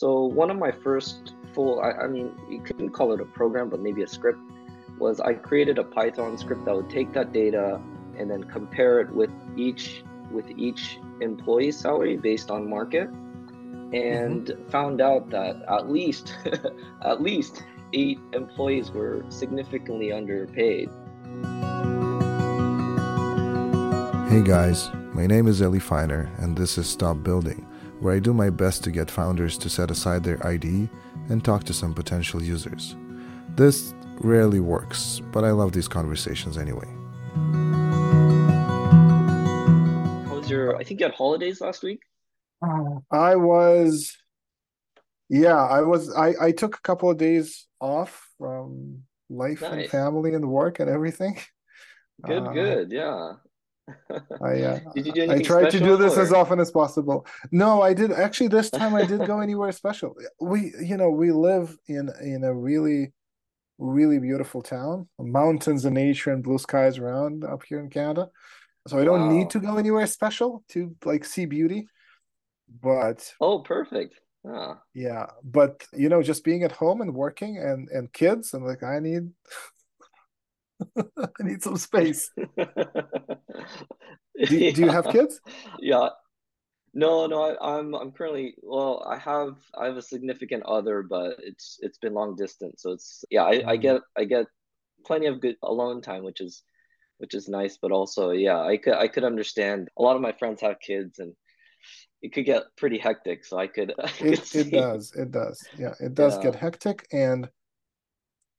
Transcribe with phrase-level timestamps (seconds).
[0.00, 3.68] So one of my first full, I, I mean, you couldn't call it a program,
[3.68, 4.38] but maybe a script,
[4.98, 7.78] was I created a Python script that would take that data
[8.16, 13.10] and then compare it with each with each employee's salary based on market
[13.92, 14.70] and mm-hmm.
[14.70, 16.34] found out that at least
[17.04, 17.62] at least
[17.92, 20.88] eight employees were significantly underpaid.
[24.30, 27.66] Hey guys, my name is Eli Finer and this is Stop Building
[28.00, 30.88] where I do my best to get founders to set aside their IDE
[31.28, 32.96] and talk to some potential users.
[33.56, 36.88] This rarely works, but I love these conversations anyway.
[40.26, 42.00] How was your, I think you had holidays last week?
[43.10, 44.16] I was,
[45.28, 49.72] yeah, I was, I, I took a couple of days off from life nice.
[49.72, 51.38] and family and work and everything.
[52.22, 53.32] Good, uh, good, yeah.
[54.42, 56.22] I uh, did you do I tried to do this or?
[56.22, 57.26] as often as possible.
[57.50, 60.14] No, I did actually this time I didn't go anywhere special.
[60.40, 63.12] We you know, we live in in a really
[63.78, 68.28] really beautiful town, mountains and nature and blue skies around up here in Canada.
[68.86, 69.32] So I don't wow.
[69.32, 71.86] need to go anywhere special to like see beauty.
[72.82, 74.20] But Oh, perfect.
[74.44, 74.74] Yeah.
[74.94, 78.82] Yeah, but you know, just being at home and working and and kids and like
[78.82, 79.30] I need
[81.16, 82.30] I need some space.
[82.36, 82.44] do,
[84.38, 84.70] yeah.
[84.72, 85.40] do, you have kids?
[85.80, 86.10] Yeah.
[86.92, 89.06] No, no, I, am I'm, I'm currently well.
[89.08, 93.24] I have I have a significant other, but it's it's been long distance, so it's
[93.30, 93.44] yeah.
[93.44, 93.66] I, mm.
[93.66, 94.46] I get I get
[95.06, 96.64] plenty of good alone time, which is
[97.18, 97.78] which is nice.
[97.80, 99.88] But also, yeah, I could I could understand.
[99.96, 101.32] A lot of my friends have kids, and
[102.22, 103.44] it could get pretty hectic.
[103.44, 103.94] So I could.
[104.02, 105.12] I could it, it does.
[105.14, 105.64] It does.
[105.78, 106.42] Yeah, it does yeah.
[106.42, 107.48] get hectic, and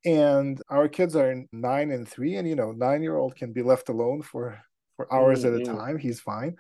[0.05, 3.61] and our kids are nine and three and you know nine year old can be
[3.61, 4.59] left alone for
[4.95, 5.55] for hours mm-hmm.
[5.55, 5.77] at a mm-hmm.
[5.77, 6.55] time he's fine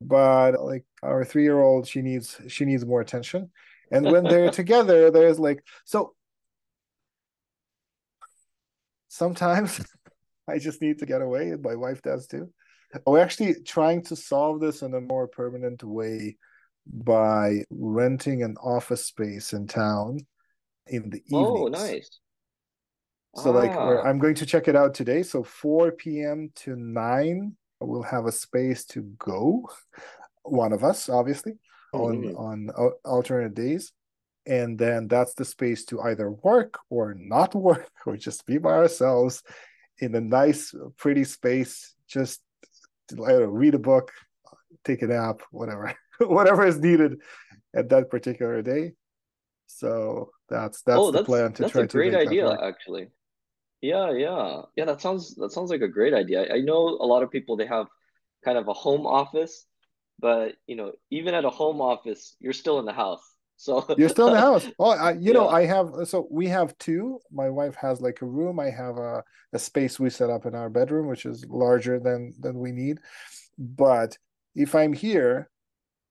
[0.00, 3.50] but like our three year old she needs she needs more attention
[3.90, 6.14] and when they're together there's like so
[9.08, 9.80] sometimes
[10.48, 12.50] i just need to get away and my wife does too
[13.06, 16.36] we're actually trying to solve this in a more permanent way
[16.86, 20.20] by renting an office space in town
[20.86, 21.32] in the evenings.
[21.32, 22.20] Oh, nice.
[23.36, 23.58] So ah.
[23.58, 25.22] like I'm going to check it out today.
[25.22, 26.50] So 4 p.m.
[26.56, 29.68] to 9, we'll have a space to go.
[30.42, 31.54] One of us, obviously,
[31.94, 32.36] mm-hmm.
[32.36, 33.92] on on alternate days.
[34.46, 38.72] And then that's the space to either work or not work or just be by
[38.72, 39.42] ourselves
[39.98, 41.94] in a nice, pretty space.
[42.06, 42.40] Just
[43.12, 44.12] know, read a book,
[44.84, 47.20] take a nap, whatever, whatever is needed
[47.74, 48.92] at that particular day.
[49.66, 53.08] So that's that's oh, the that's, plan to that's try a great idea, actually.
[53.84, 54.62] Yeah, yeah.
[54.76, 56.50] Yeah, that sounds that sounds like a great idea.
[56.50, 57.86] I, know a lot of people they have
[58.42, 59.66] kind of a home office,
[60.18, 63.20] but you know, even at a home office, you're still in the house.
[63.58, 64.66] So you're still in the house.
[64.78, 65.32] Oh, I, you yeah.
[65.34, 67.20] know, I have so we have two.
[67.30, 68.58] My wife has like a room.
[68.58, 69.22] I have a,
[69.52, 73.00] a space we set up in our bedroom, which is larger than than we need.
[73.58, 74.16] But
[74.54, 75.50] if I'm here,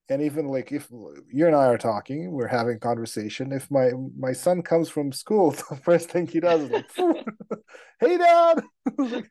[0.09, 3.51] and even like if you and I are talking, we're having conversation.
[3.51, 6.85] If my my son comes from school, the first thing he does is like,
[7.99, 8.63] "Hey, Dad,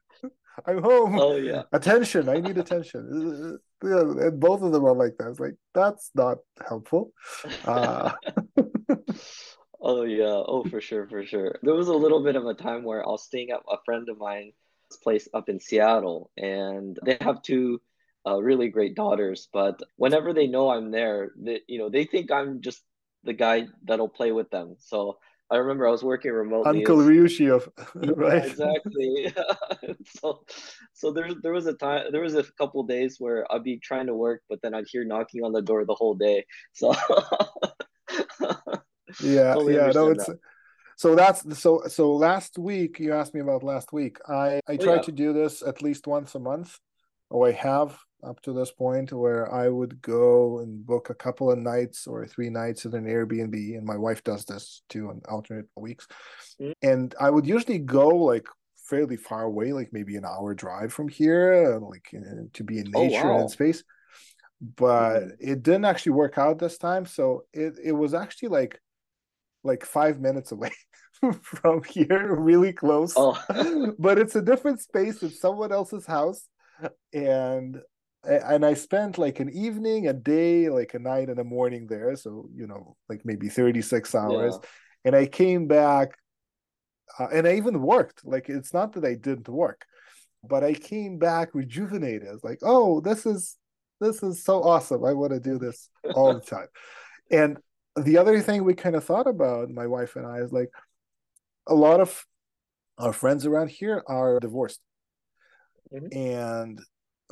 [0.66, 1.18] I'm home.
[1.18, 2.28] Oh yeah, attention.
[2.28, 5.30] I need attention." And both of them are like that.
[5.30, 7.12] It's like that's not helpful.
[7.64, 8.12] Uh...
[9.82, 10.40] oh yeah.
[10.46, 11.58] Oh for sure, for sure.
[11.62, 14.08] There was a little bit of a time where I was staying at a friend
[14.08, 14.52] of mine's
[15.02, 17.80] place up in Seattle, and they have two
[18.24, 19.48] uh, really great daughters.
[19.52, 22.82] But whenever they know I'm there, they, you know, they think I'm just
[23.24, 24.76] the guy that'll play with them.
[24.78, 25.18] So
[25.52, 26.78] I remember I was working remotely.
[26.78, 27.68] Uncle Ryuichi of
[28.16, 28.42] right.
[28.42, 29.34] Yeah, exactly.
[30.18, 30.44] so
[30.94, 34.06] so there there was a time there was a couple days where I'd be trying
[34.06, 36.46] to work, but then I'd hear knocking on the door the whole day.
[36.72, 36.94] So
[39.20, 40.38] yeah, totally yeah, no, it's that.
[40.96, 44.16] so that's so so last week you asked me about last week.
[44.26, 45.02] I I oh, try yeah.
[45.02, 46.78] to do this at least once a month.
[47.30, 51.50] Oh, I have up to this point where I would go and book a couple
[51.50, 55.20] of nights or three nights at an Airbnb, and my wife does this too on
[55.28, 56.06] alternate weeks.
[56.60, 56.88] Mm-hmm.
[56.88, 58.46] And I would usually go like
[58.76, 62.08] fairly far away, like maybe an hour drive from here, like
[62.54, 63.40] to be in oh, nature oh, wow.
[63.40, 63.82] and space.
[64.60, 65.50] But mm-hmm.
[65.50, 68.80] it didn't actually work out this time, so it it was actually like
[69.64, 70.72] like five minutes away.
[71.42, 73.14] from here, really close.
[73.16, 73.38] Oh.
[73.98, 75.22] but it's a different space.
[75.22, 76.48] It's someone else's house
[77.12, 77.80] and
[78.24, 82.14] and I spent like an evening, a day, like a night and a morning there.
[82.16, 84.58] So, you know, like maybe 36 hours.
[84.60, 84.68] Yeah.
[85.04, 86.16] And I came back
[87.18, 88.24] uh, and I even worked.
[88.24, 89.84] Like, it's not that I didn't work,
[90.44, 92.38] but I came back rejuvenated.
[92.42, 93.56] Like, oh, this is,
[94.00, 95.04] this is so awesome.
[95.04, 96.68] I want to do this all the time.
[97.30, 97.56] And
[97.96, 100.68] the other thing we kind of thought about, my wife and I, is like
[101.66, 102.26] a lot of
[102.98, 104.80] our friends around here are divorced.
[105.94, 106.18] Mm-hmm.
[106.18, 106.80] And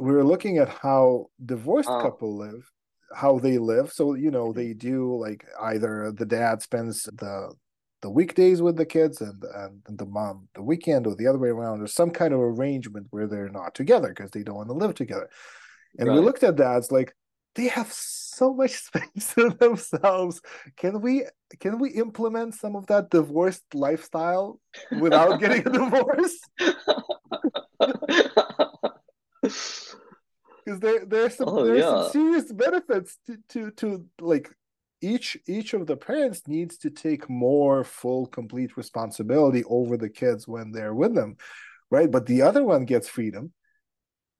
[0.00, 2.00] we were looking at how divorced oh.
[2.00, 2.70] couple live,
[3.14, 3.92] how they live.
[3.92, 4.58] So, you know, mm-hmm.
[4.58, 7.52] they do like either the dad spends the
[8.02, 11.50] the weekdays with the kids and, and the mom the weekend or the other way
[11.50, 14.74] around or some kind of arrangement where they're not together because they don't want to
[14.74, 15.28] live together
[15.98, 16.14] and right.
[16.14, 17.14] we looked at dads like
[17.54, 20.40] they have so much space to themselves.
[20.76, 21.24] Can we
[21.58, 24.60] can we implement some of that divorced lifestyle
[25.00, 26.40] without getting a divorce?
[30.70, 32.02] Because there there's some oh, there's yeah.
[32.02, 34.48] some serious benefits to, to to like
[35.00, 40.46] each each of the parents needs to take more full complete responsibility over the kids
[40.46, 41.36] when they're with them
[41.90, 42.08] right?
[42.08, 43.52] But the other one gets freedom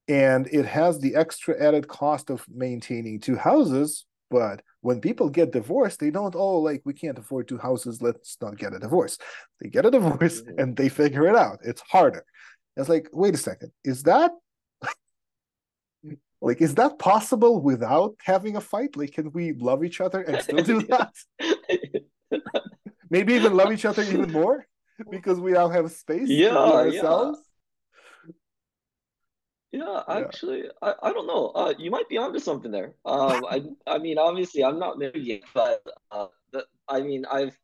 [0.07, 5.51] and it has the extra added cost of maintaining two houses but when people get
[5.51, 9.19] divorced they don't oh like we can't afford two houses let's not get a divorce.
[9.61, 10.61] They get a divorce mm-hmm.
[10.61, 11.59] and they figure it out.
[11.65, 12.25] It's harder.
[12.77, 13.73] It's like wait a second.
[13.83, 14.31] Is that
[16.41, 20.43] like is that possible without having a fight like can we love each other and
[20.43, 21.15] still do that
[23.11, 24.67] maybe even love each other even more
[25.11, 27.45] because we now have space yeah, ourselves yeah.
[29.73, 31.53] Yeah, actually, I, I don't know.
[31.55, 32.97] Uh, you might be onto something there.
[33.05, 37.57] Um, I I mean, obviously, I'm not married yet, but uh, the, I mean, I've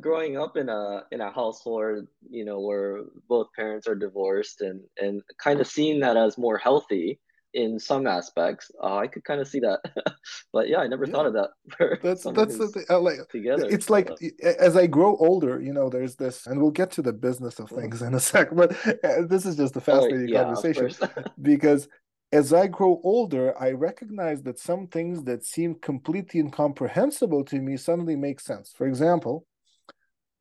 [0.00, 4.80] growing up in a in a household, you know, where both parents are divorced, and
[5.00, 7.20] and kind of seeing that as more healthy
[7.58, 8.70] in some aspects.
[8.82, 9.80] Uh, I could kind of see that,
[10.52, 11.12] but yeah, I never yeah.
[11.12, 11.50] thought of that.
[12.02, 12.84] that's that's the thing.
[12.88, 13.66] Uh, like together.
[13.68, 14.10] It's like
[14.44, 17.66] as I grow older, you know, there's this, and we'll get to the business of
[17.66, 17.80] mm-hmm.
[17.80, 18.54] things in a sec.
[18.54, 20.90] But uh, this is just a oh, fascinating oh, yeah, conversation
[21.42, 21.88] because
[22.30, 27.76] as I grow older, I recognize that some things that seem completely incomprehensible to me
[27.76, 28.72] suddenly make sense.
[28.76, 29.46] For example.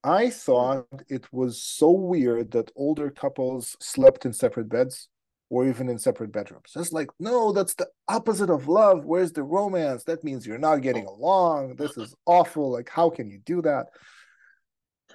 [0.04, 0.30] I mm-hmm.
[0.30, 5.10] thought it was so weird that older couples slept in separate beds
[5.50, 6.72] or even in separate bedrooms.
[6.76, 9.06] It's like, no, that's the opposite of love.
[9.06, 10.04] Where's the romance?
[10.04, 11.16] That means you're not getting oh.
[11.16, 11.76] along.
[11.76, 12.72] This is awful.
[12.72, 13.88] Like, how can you do that?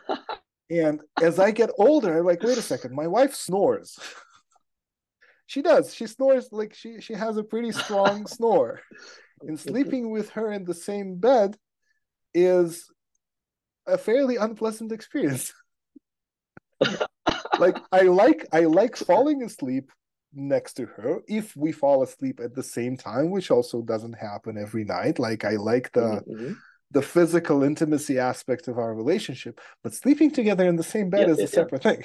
[0.70, 3.99] and as I get older, I'm like, wait a second, my wife snores.
[5.46, 5.94] she does.
[5.94, 8.81] She snores like she she has a pretty strong snore.
[9.43, 11.56] And sleeping with her in the same bed
[12.32, 12.88] is
[13.87, 15.52] a fairly unpleasant experience.
[17.58, 19.90] like I like I like falling asleep
[20.34, 24.56] next to her if we fall asleep at the same time which also doesn't happen
[24.56, 25.19] every night.
[25.19, 26.52] Like i like the mm-hmm.
[26.90, 31.32] the physical intimacy aspect of our relationship but sleeping together in the same bed yeah,
[31.32, 31.93] is yeah, a separate yeah.
[31.93, 32.05] thing.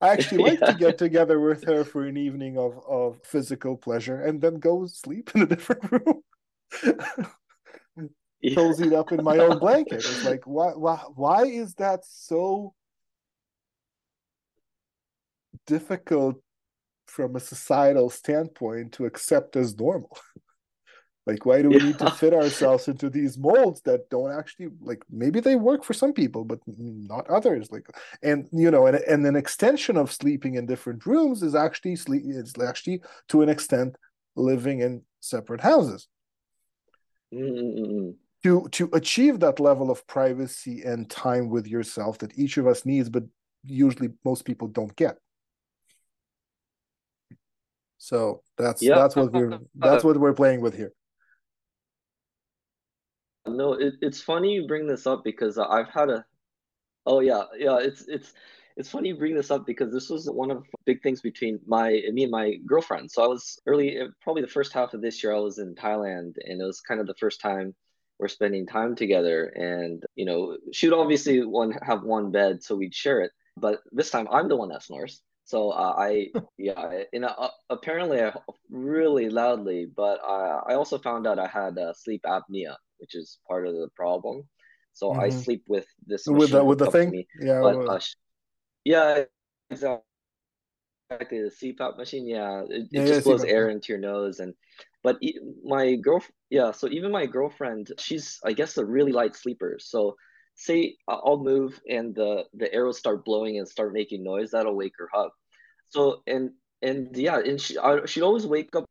[0.00, 4.20] I actually like to get together with her for an evening of of physical pleasure
[4.20, 6.22] and then go sleep in a different room.
[8.44, 9.96] Cozied up in my own blanket.
[9.96, 12.74] It's like why why why is that so
[15.66, 16.40] difficult
[17.08, 20.16] from a societal standpoint to accept as normal
[21.28, 21.84] like why do we yeah.
[21.84, 25.92] need to fit ourselves into these molds that don't actually like maybe they work for
[25.92, 27.86] some people but not others like
[28.22, 32.22] and you know and, and an extension of sleeping in different rooms is actually sleep
[32.26, 33.94] it's actually to an extent
[34.36, 36.08] living in separate houses
[37.32, 38.10] mm-hmm.
[38.42, 42.86] to to achieve that level of privacy and time with yourself that each of us
[42.86, 43.24] needs but
[43.64, 45.18] usually most people don't get
[47.98, 48.94] so that's yeah.
[48.94, 50.92] that's what we're that's what we're playing with here.
[53.46, 56.24] No, it, it's funny you bring this up because I've had a.
[57.06, 57.78] Oh yeah, yeah.
[57.78, 58.32] It's it's
[58.76, 61.58] it's funny you bring this up because this was one of the big things between
[61.66, 63.10] my me and my girlfriend.
[63.10, 65.74] So I was early, eh, probably the first half of this year, I was in
[65.74, 67.74] Thailand, and it was kind of the first time
[68.18, 69.46] we're spending time together.
[69.46, 73.32] And you know, she'd obviously one have one bed, so we'd share it.
[73.56, 75.22] But this time, I'm the one that snores.
[75.48, 76.28] So uh, I,
[76.58, 78.34] yeah, you know, uh, apparently I
[78.68, 83.38] really loudly, but I, I also found out I had uh, sleep apnea, which is
[83.48, 84.42] part of the problem.
[84.92, 85.20] So mm-hmm.
[85.20, 87.98] I sleep with this with the with the thing, yeah, but, uh,
[88.84, 89.24] yeah,
[89.70, 90.02] exactly.
[91.08, 93.50] The CPAP machine, yeah, it, it just yeah, blows CPAP.
[93.50, 94.52] air into your nose, and
[95.02, 95.16] but
[95.64, 100.14] my girl, yeah, so even my girlfriend, she's I guess a really light sleeper, so
[100.58, 104.94] say I'll move and the the arrows start blowing and start making noise, that'll wake
[104.98, 105.32] her up.
[105.88, 106.50] So and
[106.82, 108.84] and yeah, and she I, she'd always wake up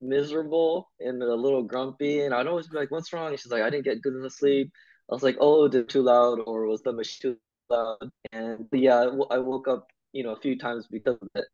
[0.00, 3.62] miserable and a little grumpy, and I'd always be like, "What's wrong?" And she's like,
[3.62, 4.72] "I didn't get good enough sleep."
[5.10, 7.38] I was like, "Oh, did too loud, or was the machine too
[7.68, 11.44] loud?" And yeah, I woke up, you know, a few times because of it.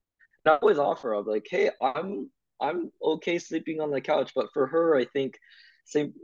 [0.45, 4.53] And I always offer, I'm like, "Hey, I'm I'm okay sleeping on the couch," but
[4.53, 5.39] for her, I think
[5.85, 6.15] same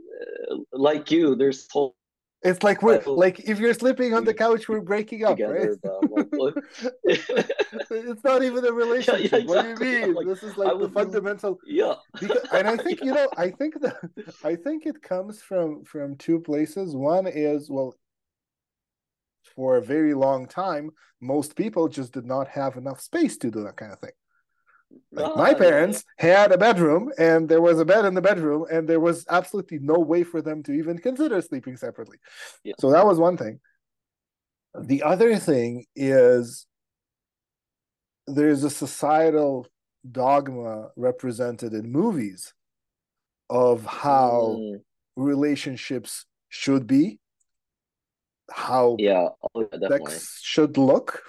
[0.51, 1.35] uh, like you.
[1.35, 1.95] There's whole
[2.43, 6.53] it's like we're like if you're sleeping on the couch, we're breaking up, together, right?
[7.95, 9.31] It's not even a relationship.
[9.31, 9.55] Yeah, yeah, exactly.
[9.55, 10.13] What do you mean?
[10.13, 11.59] Like, this is like the fundamental.
[11.65, 11.95] Yeah.
[12.19, 13.97] Because, and I think you know, I think that
[14.43, 16.95] I think it comes from from two places.
[16.95, 17.95] One is well,
[19.55, 23.63] for a very long time, most people just did not have enough space to do
[23.63, 24.11] that kind of thing.
[25.11, 26.41] Like oh, my parents yeah.
[26.41, 29.79] had a bedroom and there was a bed in the bedroom and there was absolutely
[29.79, 32.17] no way for them to even consider sleeping separately.
[32.63, 32.73] Yeah.
[32.79, 33.59] So that was one thing.
[34.79, 36.65] The other thing is
[38.25, 39.67] there's a societal
[40.09, 42.53] dogma represented in movies
[43.49, 44.81] of how mm.
[45.15, 47.19] relationships should be,
[48.49, 51.21] how yeah, oh, sex should look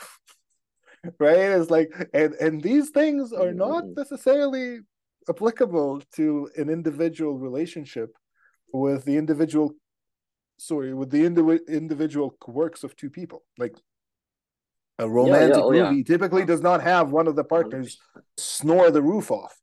[1.18, 1.38] right?
[1.38, 4.80] It's like and and these things are not necessarily
[5.28, 8.14] applicable to an individual relationship
[8.72, 9.74] with the individual
[10.58, 13.42] sorry with the indi- individual works of two people.
[13.58, 13.74] Like
[14.98, 16.04] a romantic yeah, yeah, oh, movie yeah.
[16.04, 17.98] typically does not have one of the partners
[18.36, 19.56] snore the roof off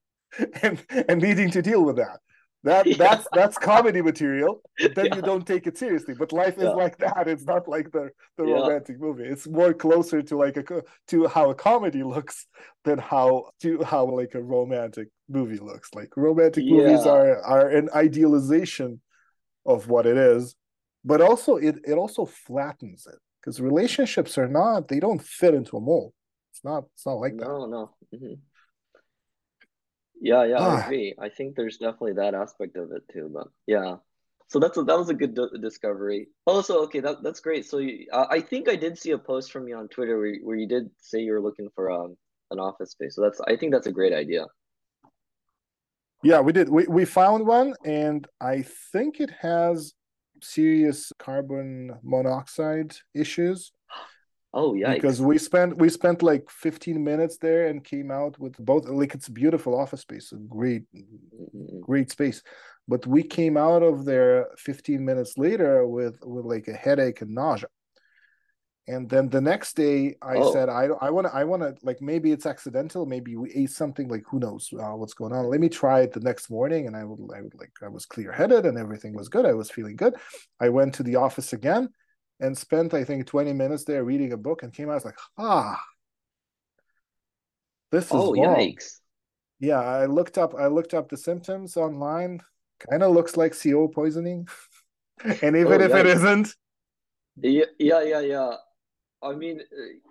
[0.62, 2.20] and and needing to deal with that
[2.64, 2.96] that yeah.
[2.96, 5.16] that's that's comedy material but then yeah.
[5.16, 6.14] you don't take it seriously.
[6.14, 6.70] But life is yeah.
[6.70, 7.28] like that.
[7.28, 9.24] It's not like the the romantic movie.
[9.24, 12.46] It's more closer to like a to how a comedy looks
[12.84, 15.90] than how to how like a romantic movie looks.
[15.94, 19.00] Like romantic movies are are an idealization
[19.66, 20.54] of what it is
[21.04, 25.76] but also it it also flattens it because relationships are not they don't fit into
[25.76, 26.12] a mold.
[26.52, 27.46] It's not it's not like no, that.
[27.46, 27.90] No no.
[28.14, 28.34] Mm-hmm.
[30.20, 30.82] Yeah, yeah, I ah.
[30.84, 31.14] agree.
[31.18, 33.30] I think there's definitely that aspect of it too.
[33.32, 33.96] But yeah,
[34.48, 36.28] so that's a, that was a good d- discovery.
[36.46, 37.66] Also, okay, that that's great.
[37.66, 40.34] So you, uh, I think I did see a post from you on Twitter where,
[40.42, 42.16] where you did say you were looking for um
[42.50, 43.14] an office space.
[43.14, 44.46] So that's I think that's a great idea.
[46.22, 46.68] Yeah, we did.
[46.68, 49.94] We we found one, and I think it has
[50.42, 53.72] serious carbon monoxide issues.
[54.54, 54.94] Oh yeah.
[54.94, 59.14] Because we spent we spent like 15 minutes there and came out with both like
[59.14, 61.80] it's a beautiful office space, a great mm-hmm.
[61.80, 62.42] great space.
[62.86, 67.34] But we came out of there 15 minutes later with with like a headache and
[67.34, 67.68] nausea.
[68.86, 70.50] And then the next day I oh.
[70.50, 73.70] said I I want to I want to like maybe it's accidental, maybe we ate
[73.70, 75.50] something like who knows uh, what's going on.
[75.50, 78.06] Let me try it the next morning and I would I would like I was
[78.06, 79.44] clear-headed and everything was good.
[79.44, 80.14] I was feeling good.
[80.58, 81.90] I went to the office again
[82.40, 85.80] and spent I think 20 minutes there reading a book and came out like ah
[87.90, 88.56] this is oh wrong.
[88.56, 89.00] yikes
[89.60, 92.40] yeah I looked up I looked up the symptoms online
[92.90, 94.46] kind of looks like CO poisoning
[95.24, 96.00] and even oh, if yikes.
[96.00, 96.54] it isn't
[97.42, 98.52] yeah yeah yeah yeah
[99.22, 99.60] I mean,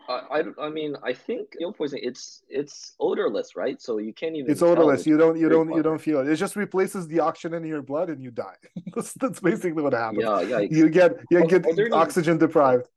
[0.09, 1.99] uh, I, I, I mean, I think you know, poison.
[2.01, 3.81] It's it's odorless, right?
[3.81, 4.51] So you can't even.
[4.51, 5.07] It's odorless.
[5.07, 6.27] You don't you don't you don't feel it.
[6.27, 8.55] It just replaces the oxygen in your blood, and you die.
[8.95, 10.23] that's, that's basically what happens.
[10.23, 10.59] Yeah, yeah.
[10.59, 12.39] You get you are, get are oxygen any...
[12.39, 12.87] deprived.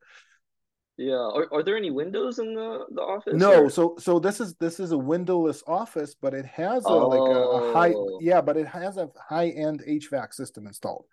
[1.01, 1.15] Yeah.
[1.15, 3.35] Are, are there any windows in the, the office?
[3.35, 3.65] No.
[3.65, 3.71] Or?
[3.71, 7.09] So so this is this is a windowless office, but it has a, oh.
[7.09, 8.19] like a, a high oh.
[8.21, 11.07] yeah, but it has a high end HVAC system installed.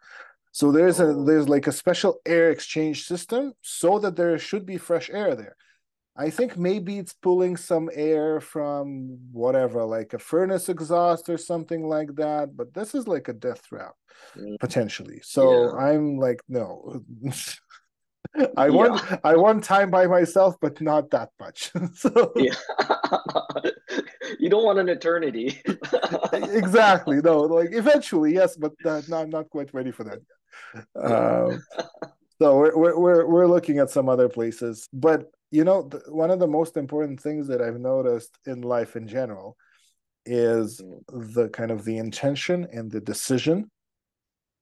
[0.57, 4.79] So there's a there's like a special air exchange system so that there should be
[4.79, 5.55] fresh air there.
[6.15, 11.87] I think maybe it's pulling some air from whatever, like a furnace exhaust or something
[11.87, 12.57] like that.
[12.57, 13.93] But this is like a death trap,
[14.35, 14.59] mm.
[14.59, 15.19] potentially.
[15.21, 15.75] So yeah.
[15.77, 17.03] I'm like, no.
[18.57, 18.69] I yeah.
[18.69, 21.71] want I want time by myself, but not that much.
[21.93, 22.55] so yeah.
[24.39, 25.61] you don't want an eternity.
[26.33, 27.21] exactly.
[27.21, 30.17] No, like eventually, yes, but uh, no, I'm not quite ready for that.
[30.95, 31.61] Um,
[32.41, 36.47] so we're, we're we're looking at some other places, but you know, one of the
[36.47, 39.57] most important things that I've noticed in life in general
[40.25, 41.35] is mm.
[41.35, 43.71] the kind of the intention and the decision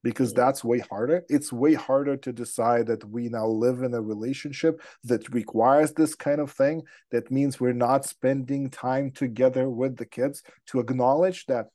[0.04, 0.36] because mm.
[0.36, 1.24] that's way harder.
[1.28, 6.14] It's way harder to decide that we now live in a relationship that requires this
[6.14, 6.82] kind of thing.
[7.10, 11.66] That means we're not spending time together with the kids to acknowledge that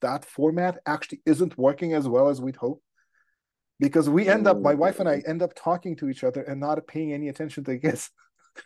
[0.00, 2.80] that format actually isn't working as well as we'd hope
[3.80, 6.60] because we end up my wife and i end up talking to each other and
[6.60, 8.10] not paying any attention to kids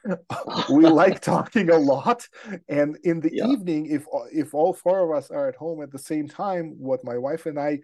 [0.70, 2.26] we like talking a lot
[2.68, 3.46] and in the yeah.
[3.46, 7.04] evening if if all four of us are at home at the same time what
[7.04, 7.78] my wife and i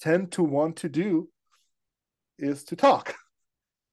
[0.00, 1.28] tend to want to do
[2.38, 3.14] is to talk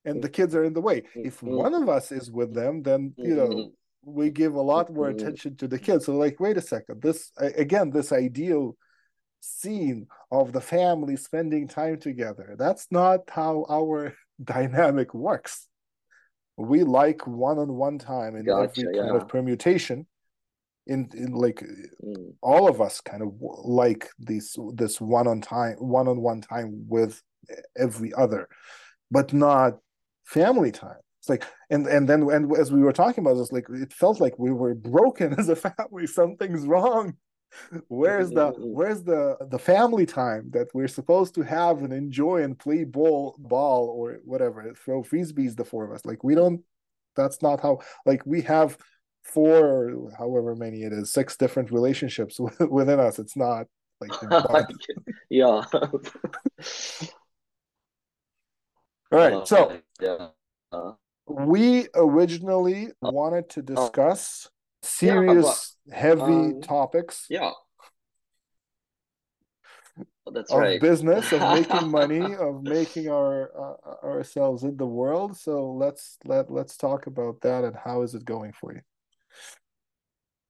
[0.05, 1.55] and the kids are in the way if mm-hmm.
[1.55, 3.69] one of us is with them then you know mm-hmm.
[4.03, 5.17] we give a lot more mm-hmm.
[5.17, 8.75] attention to the kids so like wait a second this again this ideal
[9.48, 12.56] scene of the family spending time together.
[12.58, 14.13] That's not how our
[14.44, 15.68] dynamic works.
[16.58, 19.16] We like one on one time in gotcha, every kind yeah.
[19.16, 20.08] of permutation.
[20.88, 21.63] in, in like
[22.04, 22.34] mm.
[22.42, 26.86] all of us kind of like these this one on time one on one time
[26.88, 27.22] with
[27.77, 28.48] every other
[29.12, 29.77] but not
[30.25, 33.68] family time it's like and and then and as we were talking about this like
[33.70, 37.13] it felt like we were broken as a family something's wrong
[37.88, 42.58] where's the where's the the family time that we're supposed to have and enjoy and
[42.58, 44.74] play ball ball or whatever?
[44.74, 46.62] Throw frisbees the four of us like we don't
[47.16, 48.77] that's not how like we have
[49.24, 52.39] four however many it is six different relationships
[52.70, 53.20] within us.
[53.20, 53.68] It's not
[54.00, 54.12] like
[55.30, 55.63] yeah.
[59.10, 60.27] All right so yeah.
[60.72, 60.92] uh,
[61.27, 64.50] we originally wanted to discuss
[64.81, 67.25] serious yeah, heavy um, topics.
[67.29, 67.51] yeah.
[70.31, 70.81] That's of right.
[70.81, 75.38] business of making money of making our uh, ourselves in the world.
[75.38, 78.81] So let's let let's talk about that and how is it going for you?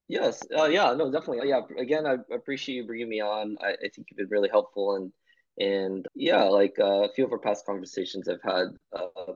[0.07, 1.50] Yes uh, yeah no definitely.
[1.50, 3.57] Yeah again i appreciate you bringing me on.
[3.62, 5.12] I, I think you've been really helpful and
[5.60, 9.34] and yeah like uh, a few of our past conversations i've had uh,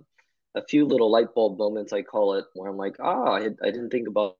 [0.55, 3.71] a few little light bulb moments i call it where i'm like ah i, I
[3.71, 4.38] didn't think about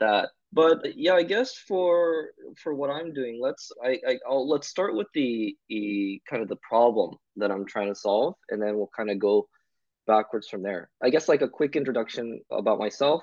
[0.00, 0.30] that.
[0.54, 2.26] But yeah i guess for
[2.62, 6.50] for what i'm doing let's i, I will let's start with the, the kind of
[6.50, 9.48] the problem that i'm trying to solve and then we'll kind of go
[10.06, 10.90] backwards from there.
[11.02, 13.22] I guess like a quick introduction about myself.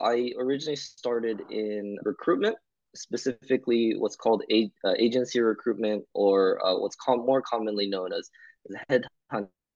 [0.00, 2.56] I originally started in recruitment
[2.94, 8.30] specifically what's called a, uh, agency recruitment or uh, what's com- more commonly known as,
[8.90, 9.02] as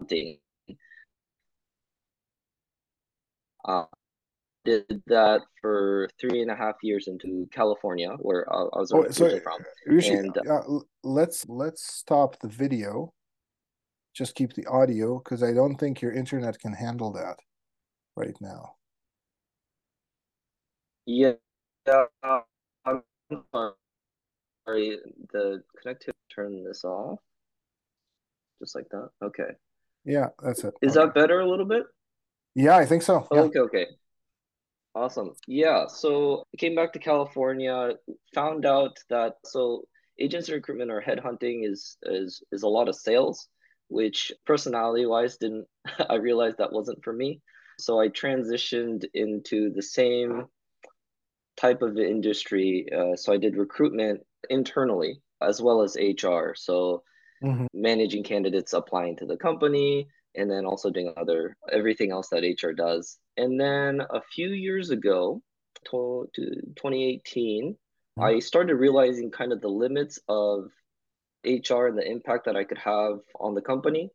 [0.08, 0.38] headhunting.
[3.64, 3.84] Uh,
[4.64, 9.00] did that for three and a half years into California, where I, I was oh,
[9.00, 9.58] originally from.
[9.86, 10.62] Rishi, and uh,
[11.02, 13.12] let's let's stop the video.
[14.14, 17.36] Just keep the audio because I don't think your internet can handle that
[18.16, 18.74] right now.
[21.06, 21.32] Yeah,
[21.90, 22.40] uh,
[22.84, 23.02] I'm
[23.52, 24.98] sorry.
[25.32, 26.12] The connectivity.
[26.34, 27.18] Turn this off.
[28.58, 29.10] Just like that.
[29.22, 29.50] Okay.
[30.04, 30.72] Yeah, that's it.
[30.80, 31.04] Is okay.
[31.04, 31.82] that better a little bit?
[32.54, 33.26] Yeah, I think so.
[33.30, 33.40] Yeah.
[33.40, 33.86] Okay, okay.
[34.94, 35.32] Awesome.
[35.46, 35.86] Yeah.
[35.86, 37.92] So I came back to California,
[38.34, 39.84] found out that so
[40.20, 43.48] agency recruitment or headhunting is is is a lot of sales,
[43.88, 45.66] which personality wise didn't
[46.10, 47.40] I realized that wasn't for me.
[47.78, 50.46] So I transitioned into the same
[51.56, 52.86] type of industry.
[52.94, 56.54] Uh, so I did recruitment internally as well as HR.
[56.54, 57.02] So
[57.42, 57.66] mm-hmm.
[57.72, 62.72] managing candidates applying to the company, and then also doing other everything else that HR
[62.72, 63.18] does.
[63.36, 65.42] And then a few years ago,
[65.90, 66.44] to, to
[66.76, 68.22] 2018, mm-hmm.
[68.22, 70.70] I started realizing kind of the limits of
[71.44, 74.10] HR and the impact that I could have on the company.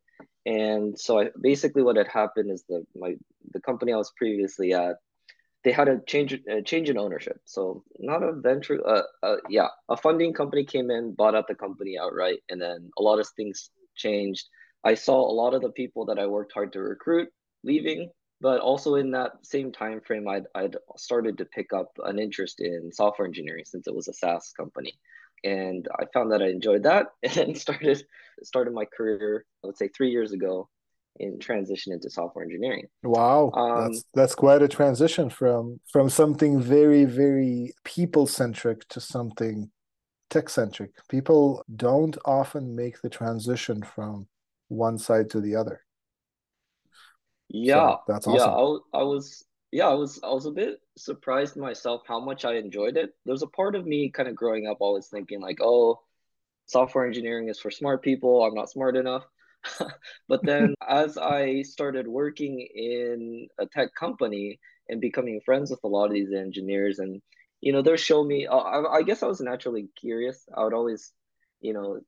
[0.46, 3.16] And so I basically what had happened is the my
[3.52, 4.96] the company I was previously at
[5.62, 7.38] they had a change a change in ownership.
[7.44, 11.54] So not a venture uh, uh yeah, a funding company came in, bought out the
[11.54, 14.46] company outright and then a lot of things changed
[14.84, 17.28] I saw a lot of the people that I worked hard to recruit
[17.64, 22.18] leaving, but also in that same time frame, I'd, I'd started to pick up an
[22.18, 24.98] interest in software engineering since it was a SaaS company.
[25.44, 28.04] And I found that I enjoyed that and started
[28.42, 30.68] started my career, I would say three years ago
[31.18, 32.86] in transition into software engineering.
[33.02, 39.00] Wow, um, that's that's quite a transition from from something very very people centric to
[39.00, 39.70] something
[40.30, 40.90] tech centric.
[41.08, 44.28] People don't often make the transition from
[44.68, 45.80] one side to the other.
[47.48, 48.52] Yeah, so that's awesome.
[48.52, 52.44] Yeah, I, I was yeah, I was I was a bit surprised myself how much
[52.44, 53.14] I enjoyed it.
[53.24, 56.00] There's a part of me kind of growing up always thinking like, oh,
[56.66, 58.44] software engineering is for smart people.
[58.44, 59.24] I'm not smart enough.
[60.28, 65.88] but then as I started working in a tech company and becoming friends with a
[65.88, 67.22] lot of these engineers and
[67.60, 70.46] you know, they're showing me I, I guess I was naturally curious.
[70.56, 71.12] I would always,
[71.60, 72.00] you know,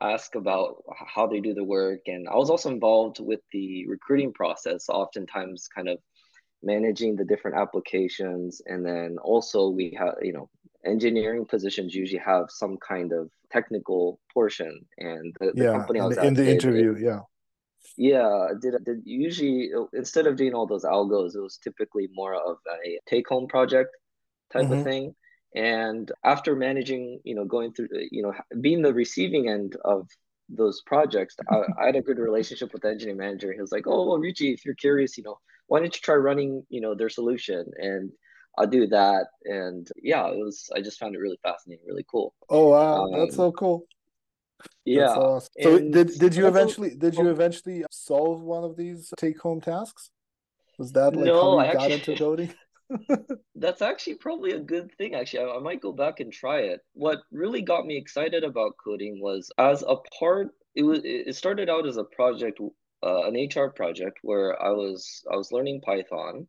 [0.00, 2.00] ask about how they do the work.
[2.06, 5.98] And I was also involved with the recruiting process, oftentimes kind of
[6.62, 8.60] managing the different applications.
[8.66, 10.48] And then also we have, you know,
[10.84, 14.80] engineering positions usually have some kind of technical portion.
[14.98, 17.20] And the, the yeah, company I was in the, in the interview, yeah.
[17.96, 22.58] Yeah, did did usually instead of doing all those algos, it was typically more of
[22.84, 23.90] a take home project
[24.52, 24.72] type mm-hmm.
[24.72, 25.14] of thing
[25.54, 30.08] and after managing you know going through you know being the receiving end of
[30.48, 33.52] those projects I, I, had a good relationship with the engineering manager.
[33.52, 36.16] He was like oh well richie if you're curious you know why don't you try
[36.16, 37.66] running you know their solution?
[37.76, 38.10] And
[38.58, 39.26] i'll do that.
[39.44, 42.34] And yeah it was i just found it really fascinating really cool.
[42.48, 43.04] Oh wow.
[43.04, 43.86] Um, that's so cool.
[44.84, 45.14] Yeah.
[45.14, 45.48] awesome.
[45.62, 50.10] so did, did you eventually did you eventually solve one of these take home tasks?
[50.78, 52.52] Was that like no, how you got into coding
[53.54, 55.14] That's actually probably a good thing.
[55.14, 56.80] Actually, I, I, might go back and try it.
[56.94, 60.48] What really got me excited about coding was as a part.
[60.74, 61.00] It was.
[61.04, 62.60] It started out as a project,
[63.02, 66.46] uh, an HR project where I was I was learning Python,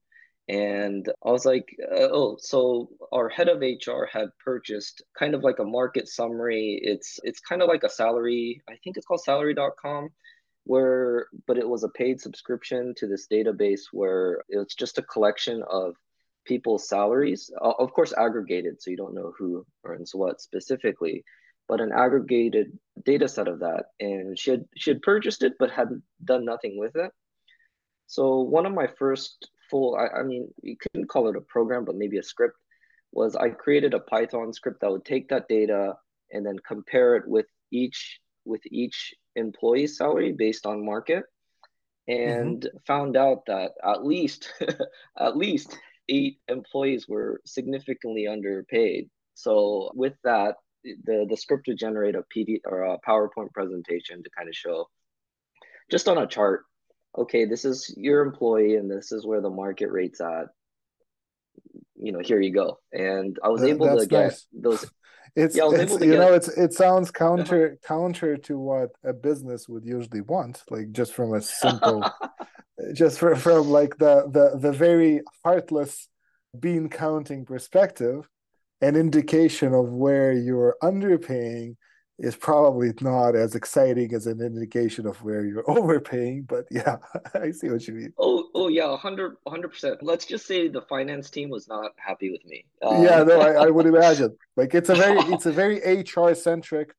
[0.48, 5.44] and I was like, uh, oh, so our head of HR had purchased kind of
[5.44, 6.80] like a market summary.
[6.84, 8.62] It's it's kind of like a salary.
[8.70, 10.10] I think it's called Salary.com
[10.66, 15.64] where but it was a paid subscription to this database where it's just a collection
[15.70, 15.96] of
[16.46, 21.24] people's salaries, of course, aggregated, so you don't know who earns what specifically,
[21.68, 23.86] but an aggregated data set of that.
[24.00, 27.12] And she had she had purchased it, but hadn't done nothing with it.
[28.08, 31.86] So one of my first full, I, I mean, you couldn't call it a program,
[31.86, 32.58] but maybe a script,
[33.12, 35.96] was I created a Python script that would take that data
[36.32, 41.24] and then compare it with each with each employee's salary based on market
[42.08, 42.78] and mm-hmm.
[42.86, 44.52] found out that at least
[45.20, 45.78] at least
[46.12, 49.10] eight employees were significantly underpaid.
[49.34, 54.30] So with that, the the script would generate a PD or a PowerPoint presentation to
[54.38, 54.88] kind of show
[55.90, 56.64] just on a chart.
[57.18, 60.48] Okay, this is your employee, and this is where the market rate's at.
[61.96, 62.80] You know, here you go.
[62.92, 64.48] And I was able to get nice.
[64.54, 64.90] those.
[65.36, 67.88] It's, yeah, it's you know it's it sounds counter uh-huh.
[67.88, 72.04] counter to what a business would usually want like just from a simple
[72.94, 76.10] just from, from like the, the the very heartless
[76.60, 78.28] bean counting perspective,
[78.82, 81.76] an indication of where you're underpaying
[82.22, 86.44] is probably not as exciting as an indication of where you're overpaying.
[86.44, 86.98] But yeah,
[87.34, 88.14] I see what you mean.
[88.18, 90.04] Oh, oh yeah, 100 percent.
[90.04, 92.66] Let's just say the finance team was not happy with me.
[92.82, 93.04] Um...
[93.04, 94.38] Yeah, no, I, I would imagine.
[94.56, 96.94] Like it's a very it's a very HR centric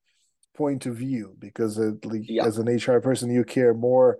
[0.55, 2.45] point of view because it, like, yeah.
[2.45, 4.19] as an HR person, you care more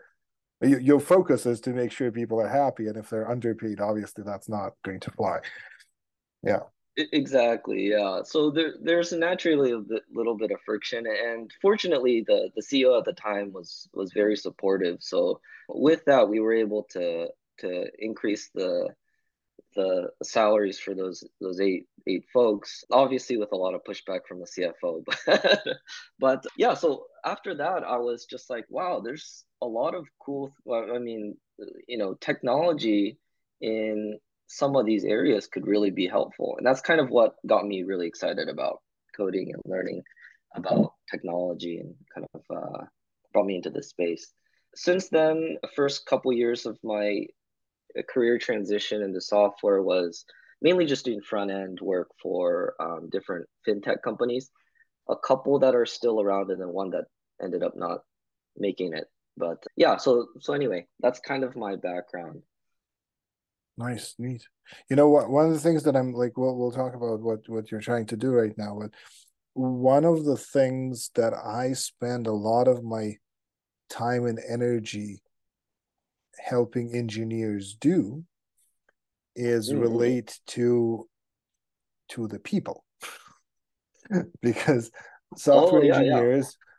[0.63, 4.49] your focus is to make sure people are happy and if they're underpaid obviously that's
[4.49, 5.39] not going to fly
[6.45, 6.61] yeah
[6.97, 8.23] exactly yeah.
[8.25, 13.05] So there there's naturally a little bit of friction and fortunately the the ceo at
[13.05, 14.99] the time was was very supportive.
[15.01, 17.29] So with that we were able to
[17.59, 18.89] to increase the
[19.75, 24.41] the salaries for those those eight eight folks obviously with a lot of pushback from
[24.41, 25.63] the cfo but
[26.19, 30.55] but yeah so after that i was just like wow there's a lot of cool
[30.71, 31.37] i mean
[31.87, 33.19] you know technology
[33.61, 34.19] in
[34.53, 36.55] some of these areas could really be helpful.
[36.59, 38.81] And that's kind of what got me really excited about
[39.17, 40.03] coding and learning
[40.55, 42.85] about technology and kind of uh,
[43.33, 44.31] brought me into this space.
[44.75, 47.25] Since then the first couple years of my
[48.11, 50.27] career transition into software was
[50.61, 54.51] mainly just doing front end work for um, different fintech companies.
[55.09, 57.07] A couple that are still around and then one that
[57.43, 58.01] ended up not
[58.59, 59.07] making it.
[59.39, 62.43] But yeah so so anyway that's kind of my background
[63.83, 64.43] nice neat
[64.89, 67.41] you know what one of the things that i'm like we'll, we'll talk about what
[67.49, 68.91] what you're trying to do right now but
[69.55, 73.15] one of the things that i spend a lot of my
[73.91, 75.23] time and energy
[76.39, 78.25] helping engineers do
[79.37, 79.81] is mm-hmm.
[79.81, 81.09] relate to
[82.09, 82.85] to the people
[84.43, 84.91] because
[85.37, 86.72] software oh, yeah, engineers yeah.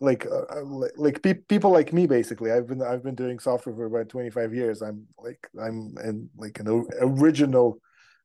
[0.00, 3.38] Like uh, uh like, like pe- people like me basically i've been i've been doing
[3.38, 7.80] software for about 25 years i'm like i'm in like an original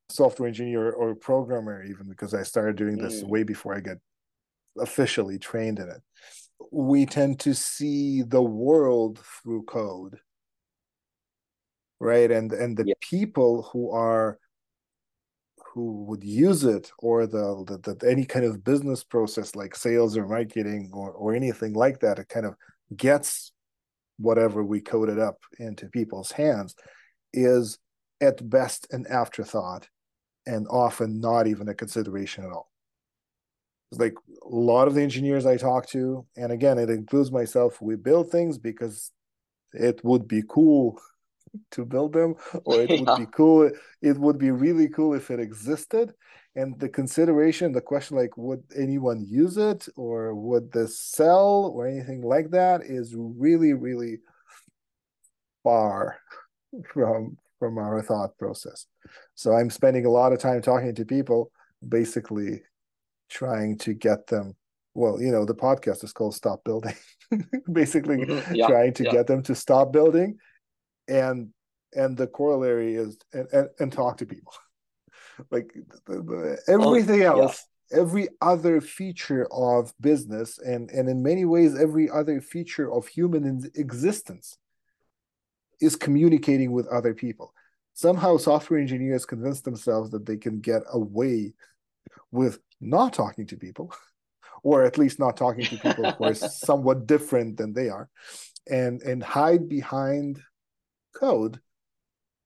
[0.10, 3.30] software engineer or programmer even because i started doing this mm.
[3.30, 3.98] way before i get
[4.80, 6.02] officially trained in it
[6.72, 10.20] we tend to see the world through code
[12.00, 12.94] right and and the yeah.
[13.02, 14.38] people who are
[15.76, 20.16] who would use it or the, the, the, any kind of business process like sales
[20.16, 22.56] or marketing or, or anything like that it kind of
[22.96, 23.52] gets
[24.18, 26.76] whatever we coded up into people's hands
[27.34, 27.78] is
[28.22, 29.90] at best an afterthought
[30.46, 32.72] and often not even a consideration at all.
[33.92, 37.82] It's like a lot of the engineers i talk to and again it includes myself
[37.82, 39.12] we build things because
[39.74, 41.00] it would be cool
[41.72, 43.02] to build them or it yeah.
[43.06, 43.70] would be cool
[44.02, 46.14] it would be really cool if it existed
[46.56, 51.88] and the consideration the question like would anyone use it or would this sell or
[51.88, 54.18] anything like that is really really
[55.64, 56.18] far
[56.94, 58.86] from from our thought process
[59.34, 61.52] so i'm spending a lot of time talking to people
[61.88, 62.62] basically
[63.30, 64.56] trying to get them
[64.94, 66.96] well you know the podcast is called stop building
[67.72, 68.56] basically mm-hmm.
[68.56, 68.68] yeah.
[68.68, 69.12] trying to yeah.
[69.12, 70.38] get them to stop building
[71.08, 71.50] and
[71.94, 74.54] and the corollary is and and, and talk to people
[75.52, 75.74] like
[76.06, 78.00] the, the, everything oh, else yeah.
[78.00, 83.70] every other feature of business and and in many ways every other feature of human
[83.76, 84.58] existence
[85.82, 87.54] is communicating with other people
[87.94, 91.54] somehow software engineers convince themselves that they can get away
[92.32, 93.94] with not talking to people
[94.64, 98.10] or at least not talking to people who are somewhat different than they are
[98.68, 100.42] and and hide behind
[101.16, 101.60] code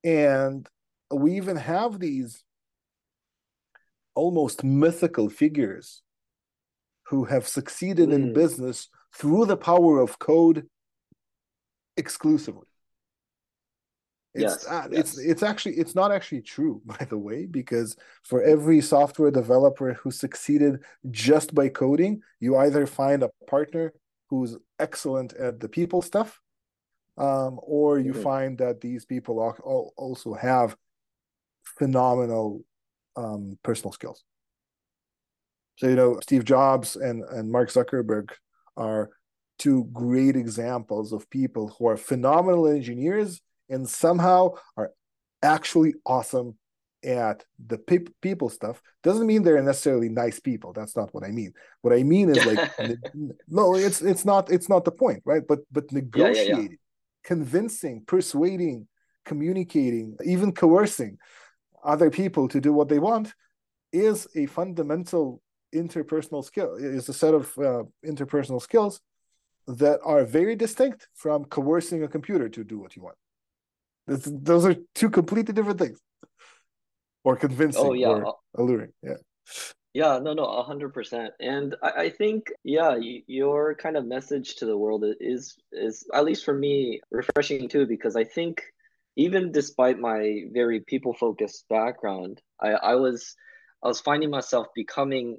[0.04, 0.70] and
[1.12, 2.44] we even have these
[4.16, 6.02] almost mythical figures
[7.08, 8.14] who have succeeded mm.
[8.14, 10.68] in business through the power of code
[11.98, 12.68] exclusively
[14.36, 15.00] it's yes, uh, yes.
[15.00, 19.94] it's it's actually it's not actually true by the way because for every software developer
[19.94, 23.92] who succeeded just by coding you either find a partner
[24.30, 26.40] who's excellent at the people stuff
[27.20, 28.24] um, or you mm-hmm.
[28.24, 29.40] find that these people
[29.98, 30.76] also have
[31.78, 32.64] phenomenal
[33.16, 34.24] um, personal skills.
[35.78, 38.32] So you know steve jobs and and mark zuckerberg
[38.76, 39.10] are
[39.58, 44.92] two great examples of people who are phenomenal engineers and somehow are
[45.42, 46.58] actually awesome
[47.06, 48.82] at the pe- people stuff.
[49.04, 50.74] Doesn't mean they're necessarily nice people.
[50.74, 51.54] That's not what i mean.
[51.82, 52.72] What i mean is like
[53.48, 55.44] no it's it's not it's not the point right?
[55.48, 56.76] But but negotiating yeah, yeah, yeah.
[57.24, 58.88] Convincing persuading
[59.26, 61.18] communicating even coercing
[61.84, 63.34] other people to do what they want
[63.92, 65.42] is a fundamental
[65.76, 69.02] interpersonal skill is a set of uh, interpersonal skills
[69.68, 73.16] that are very distinct from coercing a computer to do what you want
[74.10, 76.00] it's, those are two completely different things.
[77.24, 78.08] Or convincing oh, yeah.
[78.08, 78.94] or alluring.
[79.04, 79.18] Yeah.
[79.94, 81.34] Yeah, no, no, a hundred percent.
[81.40, 82.96] And I, I think, yeah,
[83.28, 87.88] your kind of message to the world is is at least for me refreshing too,
[87.88, 88.62] because I think
[89.16, 93.36] even despite my very people focused background, I, I was
[93.84, 95.38] I was finding myself becoming,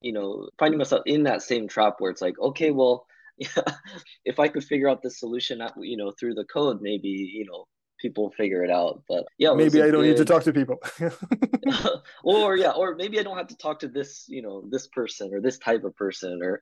[0.00, 3.06] you know, finding myself in that same trap where it's like, okay, well,
[3.38, 3.48] yeah,
[4.24, 7.46] if I could figure out the solution, uh, you know, through the code, maybe, you
[7.46, 7.66] know,
[8.04, 9.02] people figure it out.
[9.08, 10.10] But yeah, maybe I don't good...
[10.10, 10.78] need to talk to people.
[12.22, 15.32] or yeah, or maybe I don't have to talk to this, you know, this person
[15.32, 16.60] or this type of person or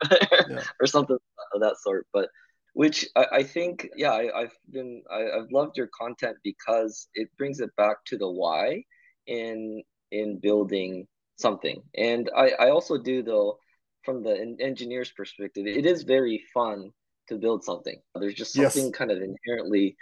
[0.49, 0.63] yeah.
[0.81, 1.19] or something
[1.55, 2.07] of that sort.
[2.13, 2.29] But
[2.75, 7.29] which I, I think, yeah, I, have been I, have loved your content because it
[7.37, 8.85] brings it back to the why
[9.27, 11.83] in in building something.
[11.97, 13.59] And I, I also do though
[14.05, 16.91] from the engineer's perspective, it is very fun
[17.29, 18.01] to build something.
[18.15, 18.97] There's just something yes.
[18.97, 19.97] kind of inherently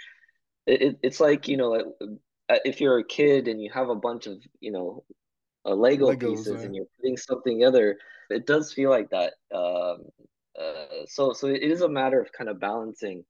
[0.66, 1.94] it, it's like you know
[2.49, 5.05] uh, if you're a kid and you have a bunch of you know
[5.64, 6.64] uh, Lego Legos, pieces right.
[6.64, 7.99] and you're putting something together,
[8.31, 9.35] it does feel like that.
[9.55, 10.05] Um,
[10.61, 13.25] uh, so so it is a matter of kind of balancing.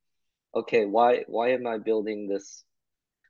[0.54, 2.64] Okay, why why am I building this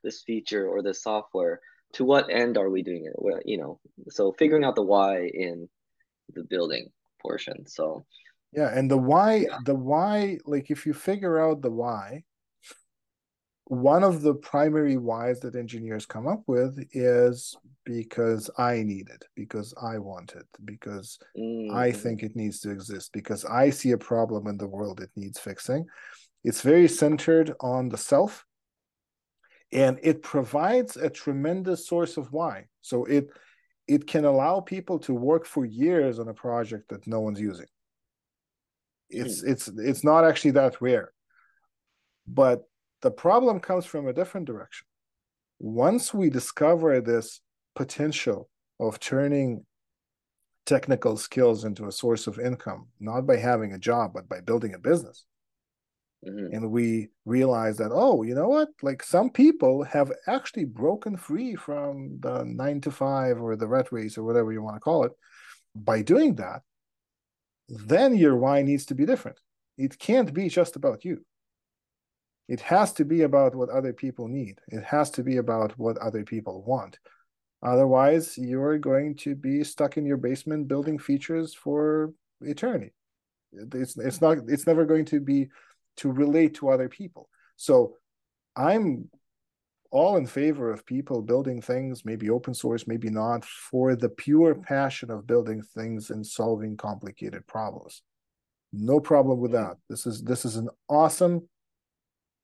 [0.03, 1.59] this feature or this software?
[1.93, 3.13] To what end are we doing it?
[3.15, 5.67] Well, you know, so figuring out the why in
[6.33, 6.87] the building
[7.21, 7.67] portion.
[7.67, 8.05] So
[8.53, 9.57] yeah, and the why, yeah.
[9.65, 12.23] the why, like if you figure out the why,
[13.71, 17.55] one of the primary whys that engineers come up with is
[17.85, 21.73] because I need it, because I want it, because mm-hmm.
[21.73, 25.09] I think it needs to exist, because I see a problem in the world it
[25.15, 25.85] needs fixing.
[26.43, 28.45] It's very centered on the self
[29.71, 32.65] and it provides a tremendous source of why.
[32.81, 33.29] So it
[33.87, 37.67] it can allow people to work for years on a project that no one's using.
[39.09, 39.49] It's mm.
[39.49, 41.13] it's it's not actually that rare.
[42.27, 42.65] But
[43.01, 44.85] the problem comes from a different direction.
[45.59, 47.41] Once we discover this
[47.75, 49.65] potential of turning
[50.65, 54.73] technical skills into a source of income, not by having a job, but by building
[54.73, 55.25] a business.
[56.27, 56.53] Mm-hmm.
[56.53, 58.69] And we realize that, oh, you know what?
[58.83, 63.91] Like some people have actually broken free from the nine to five or the rat
[63.91, 65.11] race or whatever you want to call it.
[65.73, 66.61] By doing that,
[67.67, 69.39] then your why needs to be different.
[69.77, 71.25] It can't be just about you
[72.51, 74.59] it has to be about what other people need.
[74.67, 76.99] It has to be about what other people want.
[77.63, 82.11] Otherwise you're going to be stuck in your basement building features for
[82.41, 82.91] eternity.
[83.53, 85.47] It's it's not it's never going to be
[85.97, 87.29] to relate to other people.
[87.55, 87.95] So
[88.57, 89.09] i'm
[89.91, 94.55] all in favor of people building things maybe open source maybe not for the pure
[94.55, 98.01] passion of building things and solving complicated problems.
[98.73, 99.59] No problem with mm.
[99.61, 99.77] that.
[99.89, 101.47] This is this is an awesome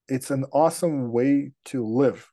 [0.07, 2.29] it's an awesome way to live.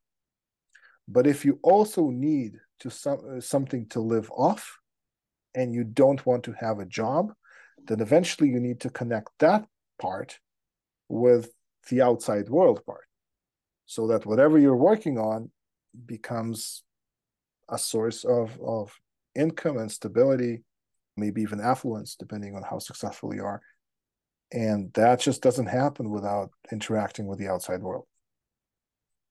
[1.08, 4.78] But if you also need to some, uh, something to live off
[5.54, 7.32] and you don't want to have a job,
[7.86, 9.66] then eventually you need to connect that
[10.00, 10.38] part
[11.08, 11.50] with
[11.90, 13.04] the outside world part
[13.86, 15.50] so that whatever you're working on
[16.06, 16.82] becomes
[17.68, 18.98] a source of, of
[19.34, 20.64] income and stability,
[21.16, 23.60] maybe even affluence, depending on how successful you are
[24.54, 28.06] and that just doesn't happen without interacting with the outside world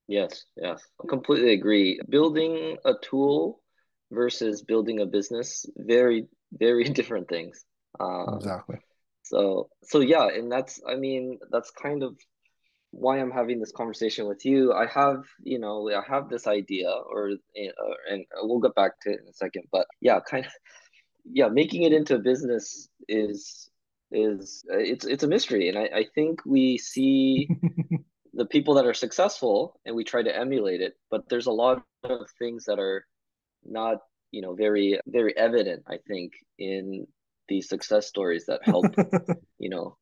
[0.08, 2.00] Yes, yes, I completely agree.
[2.10, 3.62] Building a tool
[4.12, 7.66] versus building a business, very, very different things.
[8.00, 8.78] Um, exactly.
[9.24, 12.18] So, so yeah, and that's, I mean, that's kind of
[12.92, 14.74] why I'm having this conversation with you.
[14.74, 19.12] I have, you know, I have this idea, or uh, and we'll get back to
[19.12, 19.64] it in a second.
[19.72, 20.52] But yeah, kind of,
[21.26, 23.70] yeah, making it into a business is
[24.14, 27.50] is it's it's a mystery, and I I think we see
[28.34, 31.84] the people that are successful and we try to emulate it, but there's a lot
[32.04, 33.06] of things that are
[33.66, 33.98] not
[34.32, 35.84] you know very very evident.
[35.88, 37.08] I think in
[37.50, 38.86] these success stories that help
[39.60, 39.98] you know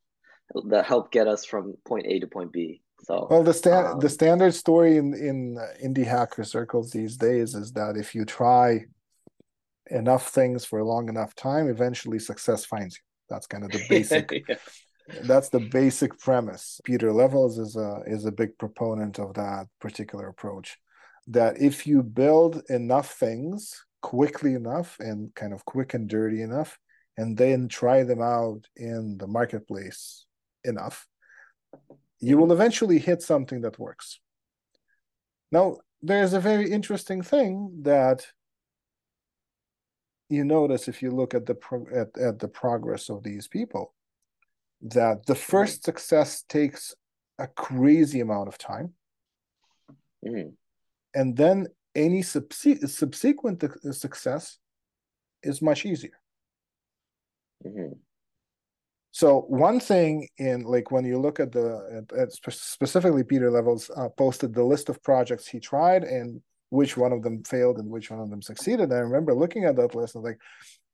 [0.69, 2.81] that help get us from point A to point B.
[3.03, 7.55] So well, the stand um, the standard story in in indie hacker circles these days
[7.55, 8.85] is that if you try
[9.89, 13.10] enough things for a long enough time, eventually success finds you.
[13.31, 14.43] That's kind of the basic.
[14.47, 14.55] yeah.
[15.23, 16.79] That's the basic premise.
[16.85, 20.77] Pieter Levels is a is a big proponent of that particular approach.
[21.27, 26.77] That if you build enough things quickly enough and kind of quick and dirty enough,
[27.17, 30.25] and then try them out in the marketplace
[30.63, 31.07] enough,
[32.19, 34.19] you will eventually hit something that works.
[35.51, 38.27] Now, there's a very interesting thing that
[40.31, 43.93] you notice if you look at the pro- at, at the progress of these people
[44.81, 46.95] that the first success takes
[47.39, 48.93] a crazy amount of time
[50.25, 50.51] mm.
[51.13, 54.57] and then any subse- subsequent success
[55.43, 56.17] is much easier
[57.65, 57.93] mm-hmm.
[59.13, 63.91] So one thing in like when you look at the at, at specifically Pieter Levels
[63.95, 67.89] uh, posted the list of projects he tried and which one of them failed and
[67.89, 68.91] which one of them succeeded.
[68.91, 70.39] I remember looking at that list and like,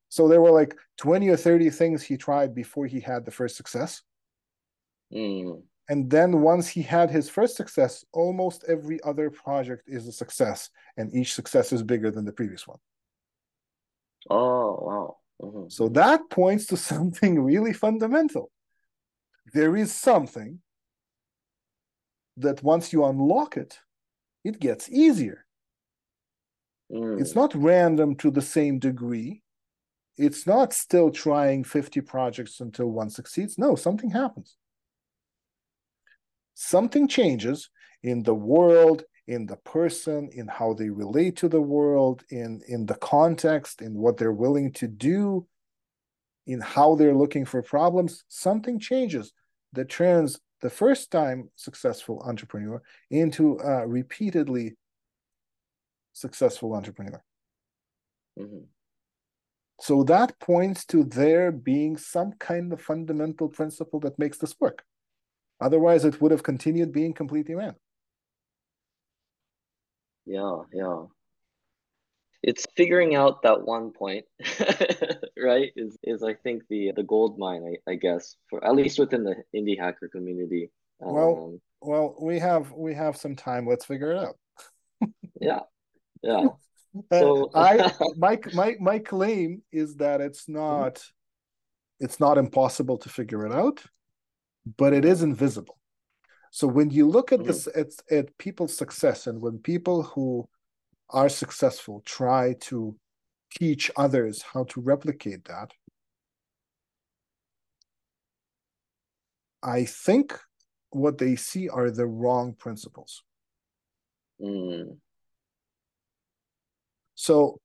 [0.09, 3.55] so there were like twenty or thirty things he tried before he had the first
[3.55, 4.01] success.
[5.13, 5.61] Mm.
[5.89, 10.69] And then once he had his first success, almost every other project is a success,
[10.97, 12.79] and each success is bigger than the previous one.
[14.29, 15.17] Oh wow!
[15.41, 15.69] Mm-hmm.
[15.69, 18.49] So that points to something really fundamental.
[19.53, 20.59] There is something
[22.37, 23.79] that once you unlock it,
[24.43, 25.46] it gets easier.
[26.91, 27.19] Mm.
[27.19, 29.41] It's not random to the same degree.
[30.17, 33.57] It's not still trying 50 projects until one succeeds.
[33.57, 34.55] No, something happens.
[36.55, 37.69] Something changes
[38.01, 42.85] in the world, in the person, in how they relate to the world, in, in
[42.85, 45.45] the context, in what they're willing to do,
[46.47, 49.33] in how they're looking for problems, something changes
[49.73, 54.75] that turns the first time successful entrepreneur into a repeatedly
[56.17, 57.21] successful entrepreneur.
[58.39, 58.65] Mm-hmm.
[59.79, 64.83] So that points to there being some kind of fundamental principle that makes this work.
[65.61, 67.77] Otherwise, it would have continued being completely random.
[70.25, 71.03] Yeah, yeah.
[72.43, 74.25] It's figuring out that one point,
[75.37, 75.71] right?
[75.75, 79.23] Is is I think the the gold mine, I, I guess, for at least within
[79.23, 80.69] the indie hacker community.
[81.03, 83.67] Um, well, well, we have we have some time.
[83.67, 84.35] Let's figure it out.
[85.41, 85.61] yeah,
[86.23, 86.47] yeah.
[87.13, 92.05] So I my my my claim is that it's not mm-hmm.
[92.05, 93.83] it's not impossible to figure it out,
[94.77, 95.77] but it is invisible.
[96.51, 97.47] So when you look at mm-hmm.
[97.47, 100.47] this at, at people's success and when people who
[101.09, 102.95] are successful try to
[103.51, 105.71] teach others how to replicate that,
[109.61, 110.39] I think
[110.89, 113.23] what they see are the wrong principles.
[114.41, 114.97] Mm.
[117.17, 117.59] So,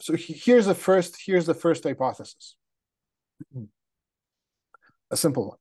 [0.00, 2.56] so here's the first here's the first hypothesis.
[5.10, 5.58] A simple one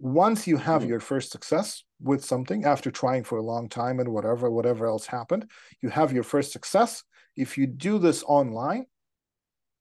[0.00, 0.90] once you have mm-hmm.
[0.90, 5.06] your first success with something after trying for a long time and whatever whatever else
[5.06, 5.48] happened
[5.82, 7.04] you have your first success
[7.36, 8.86] if you do this online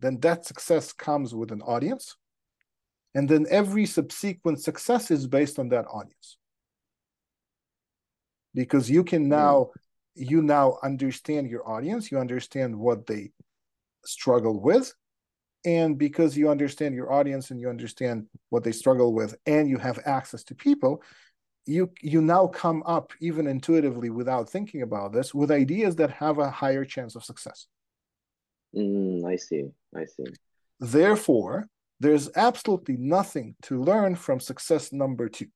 [0.01, 2.17] then that success comes with an audience
[3.15, 6.37] and then every subsequent success is based on that audience
[8.53, 9.79] because you can now mm-hmm.
[10.19, 13.31] You now understand your audience you understand what they
[14.05, 14.93] struggle with.
[15.65, 19.77] And because you understand your audience and you understand what they struggle with and you
[19.77, 21.03] have access to people
[21.65, 26.39] you you now come up even intuitively without thinking about this with ideas that have
[26.39, 27.67] a higher chance of success.
[28.75, 29.65] Mm, i see.
[29.95, 30.25] I see.
[30.79, 31.67] Therefore
[31.99, 35.47] there's absolutely nothing to learn from success number two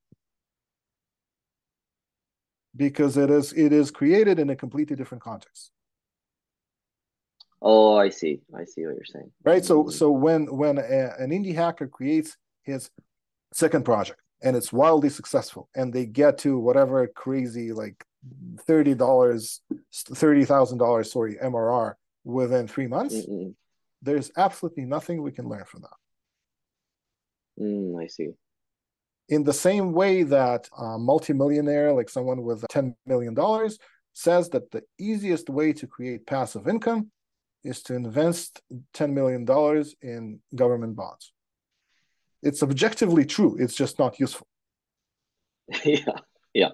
[2.75, 5.71] because it is it is created in a completely different context
[7.65, 8.41] Oh, I see.
[8.53, 9.31] I see what you're saying.
[9.45, 9.63] Right.
[9.63, 12.91] So so when when a, an indie hacker creates his
[13.53, 18.03] second project and it's wildly successful and they get to whatever crazy like
[18.67, 19.61] thirty dollars,
[19.93, 21.93] thirty thousand dollars, sorry, MRR
[22.25, 23.53] within three months, Mm-mm.
[24.01, 27.63] there's absolutely nothing we can learn from that.
[27.63, 28.31] Mm, I see.
[29.29, 33.35] In the same way that a multimillionaire, like someone with $10 million,
[34.13, 37.09] says that the easiest way to create passive income
[37.63, 38.61] is to invest
[38.93, 39.45] $10 million
[40.01, 41.31] in government bonds.
[42.41, 44.47] It's objectively true, it's just not useful.
[45.85, 46.17] yeah,
[46.53, 46.69] yeah.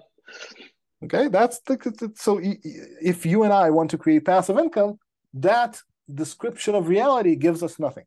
[1.04, 4.98] Okay, that's the so if you and I want to create passive income,
[5.34, 5.80] that
[6.12, 8.04] description of reality gives us nothing.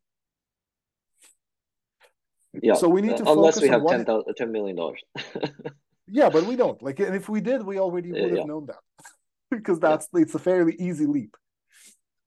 [2.62, 2.74] Yeah.
[2.74, 4.04] So we need to unless we have what...
[4.04, 4.76] 10, $10 million.
[6.06, 6.80] yeah, but we don't.
[6.82, 8.44] Like, and if we did, we already would have yeah.
[8.44, 8.80] known that
[9.50, 10.22] because that's yeah.
[10.22, 11.36] it's a fairly easy leap.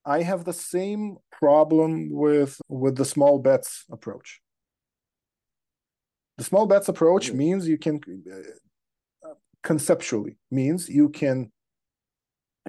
[0.05, 4.41] I have the same problem with with the small bets approach.
[6.37, 7.37] The small bets approach mm-hmm.
[7.37, 7.99] means you can
[8.31, 11.51] uh, conceptually means you can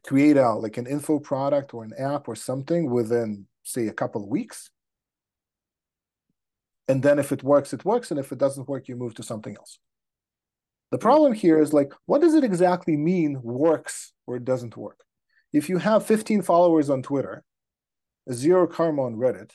[0.07, 4.23] create a like an info product or an app or something within say a couple
[4.23, 4.71] of weeks
[6.89, 8.11] and then if it works it works.
[8.11, 9.79] And if it doesn't work you move to something else.
[10.91, 15.01] The problem here is like what does it exactly mean works or it doesn't work?
[15.53, 17.45] If you have 15 followers on twitter
[18.31, 19.53] zero karma on reddit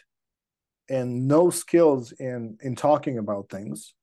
[0.90, 3.94] and no skills in in talking about things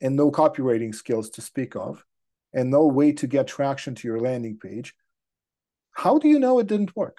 [0.00, 2.04] and no copywriting skills to speak of
[2.52, 4.94] and no way to get traction to your landing page
[5.92, 7.18] how do you know it didn't work?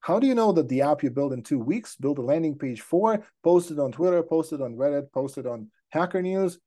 [0.00, 2.56] How do you know that the app you build in two weeks, build a landing
[2.56, 6.58] page for, posted on Twitter, posted on Reddit, posted on Hacker News,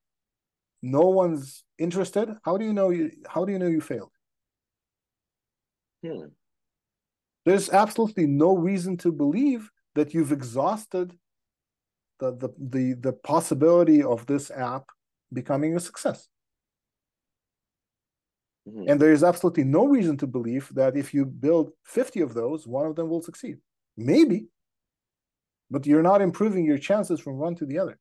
[0.82, 2.30] no one's interested?
[2.44, 4.12] How do you know you how do you know you failed?
[6.04, 6.28] Hmm.
[7.46, 11.18] There's absolutely no reason to believe that you've exhausted
[12.20, 14.90] the, the the the possibility of this app
[15.32, 16.28] becoming a success.
[18.68, 18.90] Mm-hmm.
[18.90, 22.66] And there is absolutely no reason to believe that if you build 50 of those,
[22.66, 23.58] one of them will succeed.
[23.98, 24.48] Maybe,
[25.70, 28.00] but you're not improving your chances from one to the other.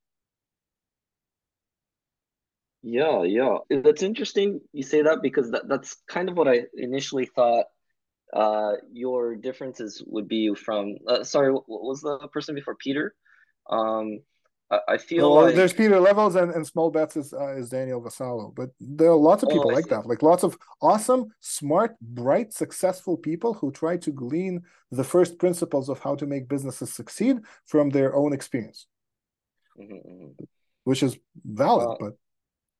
[2.82, 3.58] Yeah, yeah.
[3.70, 7.66] That's interesting you say that because that, that's kind of what I initially thought
[8.32, 10.96] uh, your differences would be from.
[11.06, 13.14] Uh, sorry, what was the person before Pieter?
[13.70, 14.20] Um,
[14.88, 18.00] I, feel well, like there's Pieter Levels and, and small bets is uh, is Daniel
[18.00, 21.32] Vassallo, but there are lots of oh, people oh, like that, like lots of awesome,
[21.40, 26.48] smart, bright, successful people who try to glean the first principles of how to make
[26.48, 28.86] businesses succeed from their own experience,
[29.78, 30.44] mm-hmm, mm-hmm.
[30.84, 32.12] which is valid, uh, but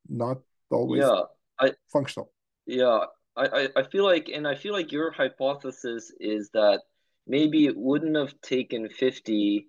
[0.08, 0.38] not
[0.70, 1.22] always yeah,
[1.60, 2.32] I, functional.
[2.66, 3.04] Yeah,
[3.36, 6.80] I, I feel like, and I feel like your hypothesis is that
[7.26, 9.66] maybe it wouldn't have taken 50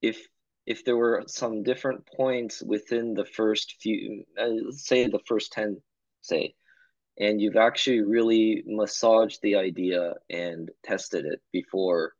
[0.00, 0.26] if
[0.68, 5.80] if there were some different points within the first few, uh, say the first 10,
[6.20, 6.54] say,
[7.18, 12.12] and you've actually really massaged the idea and tested it before,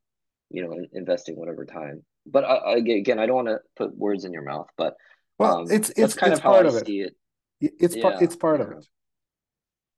[0.48, 2.02] you know, investing whatever time.
[2.24, 4.94] But I, again, I don't want to put words in your mouth, but
[5.38, 6.88] well, um, it's it's kind it's of part of it.
[6.88, 7.14] it.
[7.60, 8.02] It's yeah.
[8.02, 8.86] part it's part of it.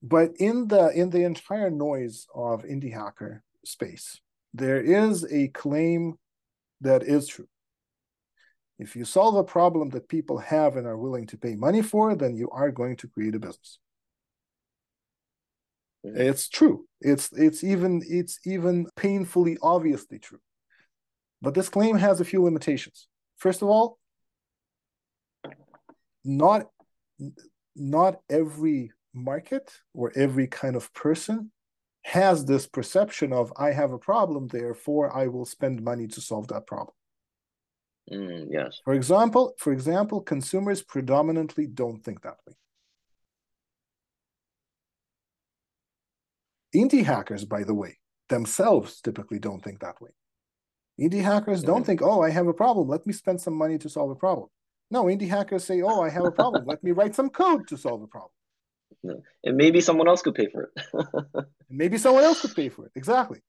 [0.02, 4.20] But in the in the entire noise of indie hacker space,
[4.52, 6.16] there is a claim
[6.80, 7.46] that is true
[8.80, 12.14] if you solve a problem that people have and are willing to pay money for,
[12.14, 13.78] then you are going to create a business.
[16.02, 16.86] It's true.
[17.02, 20.40] It's it's even it's even painfully obviously true.
[21.42, 23.06] But this claim has a few limitations.
[23.36, 23.98] First of all,
[26.24, 26.70] not
[27.76, 31.52] not every market or every kind of person
[32.04, 36.48] has this perception of I have a problem, therefore I will spend money to solve
[36.48, 36.94] that problem.
[38.12, 38.80] Mm, yes.
[38.84, 42.54] For example, for example, consumers predominantly don't think that way.
[46.74, 47.98] Indie hackers, by the way,
[48.28, 50.10] themselves typically don't think that way.
[51.00, 51.84] Indie hackers don't mm-hmm.
[51.84, 52.88] think, oh, I have a problem.
[52.88, 54.48] Let me spend some money to solve a problem.
[54.90, 56.64] No, indie hackers say, oh, I have a problem.
[56.66, 58.32] Let me write some code to solve a problem.
[59.44, 61.46] And maybe someone else could pay for it.
[61.70, 62.92] maybe someone else could pay for it.
[62.96, 63.40] Exactly.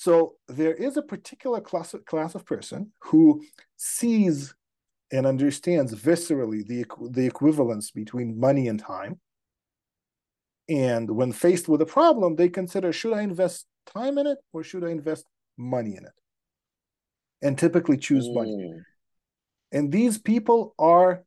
[0.00, 3.44] So there is a particular class of, class of person who
[3.76, 4.54] sees
[5.12, 9.20] and understands viscerally the, the equivalence between money and time.
[10.70, 14.64] And when faced with a problem, they consider should I invest time in it or
[14.64, 15.26] should I invest
[15.58, 16.16] money in it?
[17.42, 18.36] And typically choose mm.
[18.36, 18.72] money.
[19.70, 21.24] And these people are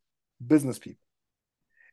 [0.47, 1.03] business people.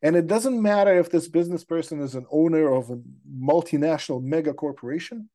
[0.01, 2.99] And it doesn't matter if this business person is an owner of a
[3.31, 5.29] multinational mega corporation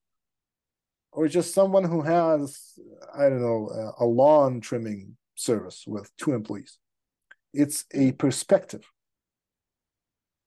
[1.15, 2.79] or just someone who has
[3.17, 6.77] i don't know a lawn trimming service with two employees
[7.53, 8.85] it's a perspective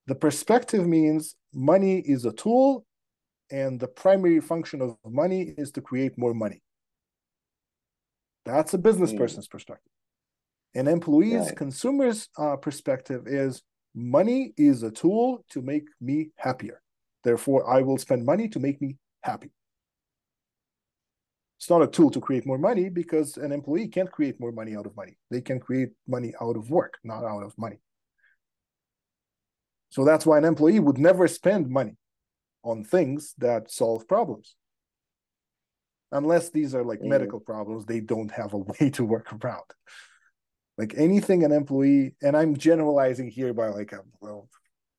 [0.09, 2.83] The perspective means money is a tool,
[3.51, 6.63] and the primary function of money is to create more money.
[8.43, 9.19] That's a business mm.
[9.19, 9.93] person's perspective.
[10.73, 11.55] An employee's right.
[11.55, 13.61] consumer's uh, perspective is
[13.93, 16.81] money is a tool to make me happier.
[17.23, 19.51] Therefore, I will spend money to make me happy.
[21.59, 24.77] It's not a tool to create more money because an employee can't create more money
[24.77, 25.17] out of money.
[25.29, 27.81] They can create money out of work, not out of money.
[29.89, 31.97] So that's why an employee would never spend money
[32.63, 34.55] on things that solve problems.
[36.13, 37.09] Unless these are like mm.
[37.09, 39.65] medical problems, they don't have a way to work around.
[40.77, 44.47] Like anything an employee, and I'm generalizing here by like a well,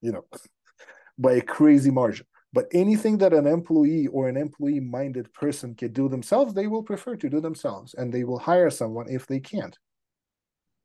[0.03, 0.27] you know,
[1.19, 2.27] by a crazy margin.
[2.53, 6.83] But anything that an employee or an employee minded person can do themselves, they will
[6.83, 9.79] prefer to do themselves and they will hire someone if they can't.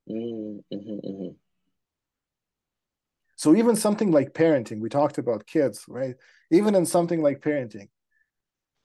[0.10, 1.30] Mm-hmm, mm-hmm.
[3.38, 6.16] So, even something like parenting, we talked about kids, right?
[6.52, 7.90] Even in something like parenting,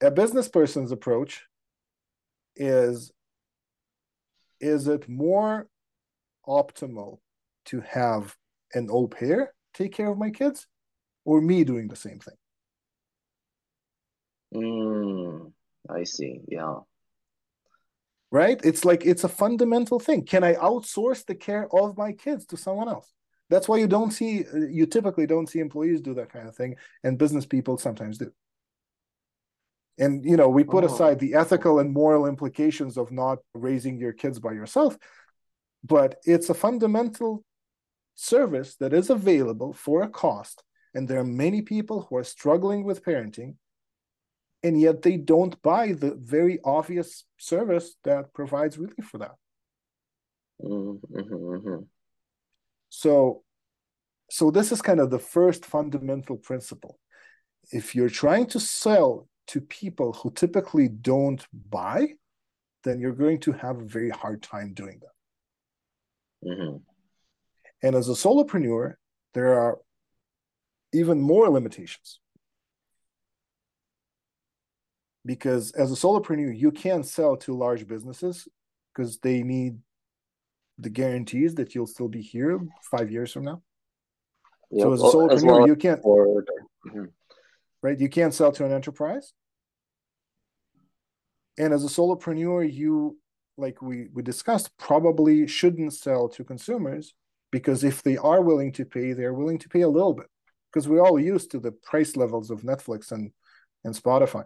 [0.01, 1.45] a business person's approach
[2.57, 3.12] is
[4.61, 5.68] is it more
[6.47, 7.18] optimal
[7.64, 8.37] to have
[8.74, 10.66] an au pair take care of my kids
[11.24, 12.35] or me doing the same thing?
[14.55, 15.53] Mm,
[15.89, 16.41] I see.
[16.49, 16.81] Yeah.
[18.33, 18.61] Right?
[18.65, 20.25] It's like it's a fundamental thing.
[20.25, 23.13] Can I outsource the care of my kids to someone else?
[23.49, 26.77] That's why you don't see, you typically don't see employees do that kind of thing,
[27.03, 28.31] and business people sometimes do.
[29.99, 30.87] And you know, we put oh.
[30.87, 34.97] aside the ethical and moral implications of not raising your kids by yourself,
[35.83, 37.45] but it's a fundamental
[38.15, 40.63] service that is available for a cost.
[40.95, 43.57] And there are many people who are struggling with parenting
[44.63, 49.35] and yet they don't buy the very obvious service that provides relief for that.
[50.63, 51.83] Mm-hmm, mm-hmm.
[52.91, 53.43] So,
[54.31, 56.99] so this is kind of the first fundamental principle.
[57.73, 62.09] If you're trying to sell to people who typically don't buy,
[62.85, 66.49] then you're going to have a very hard time doing that.
[66.49, 66.77] Mm-hmm.
[67.83, 68.95] And as a solopreneur,
[69.33, 69.79] there are
[70.93, 72.20] even more limitations
[75.31, 78.49] because as a solopreneur you can't sell to large businesses
[78.93, 79.78] because they need
[80.76, 82.59] the guarantees that you'll still be here
[82.91, 83.62] five years from now.
[84.72, 84.83] Yep.
[84.83, 87.05] so as a solopreneur as well you can't mm-hmm.
[87.81, 88.01] right?
[88.01, 89.33] You can't sell to an enterprise.
[91.57, 93.16] And as a solopreneur you
[93.57, 97.14] like we we discussed probably shouldn't sell to consumers
[97.53, 100.26] because if they are willing to pay they're willing to pay a little bit
[100.72, 103.33] because we're all used to the price levels of netflix and
[103.85, 104.45] and spotify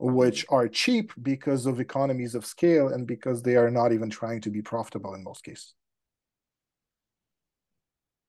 [0.00, 4.40] which are cheap because of economies of scale and because they are not even trying
[4.40, 5.74] to be profitable in most cases.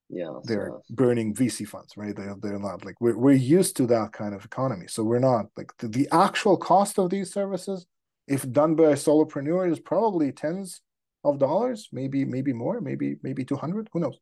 [0.10, 0.82] Yeah, they're so.
[0.90, 2.14] burning VC funds, right?
[2.14, 5.46] They're they're not like we're we're used to that kind of economy, so we're not
[5.56, 7.86] like the, the actual cost of these services,
[8.28, 10.82] if done by a solopreneur, is probably tens
[11.24, 13.88] of dollars, maybe maybe more, maybe maybe two hundred.
[13.94, 14.18] Who knows?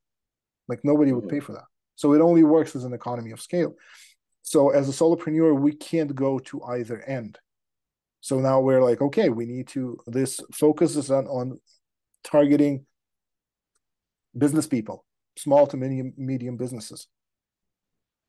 [0.67, 1.21] Like nobody mm-hmm.
[1.21, 1.65] would pay for that.
[1.95, 3.73] So it only works as an economy of scale.
[4.49, 7.37] So as a solopreneur, we can't go to either end.
[8.19, 9.99] So now we're like, okay, we need to.
[10.07, 11.59] This focuses on on
[12.23, 12.87] targeting
[14.35, 15.05] business people,
[15.37, 17.05] small to medium medium businesses.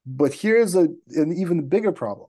[0.05, 2.29] But here's a an even bigger problem,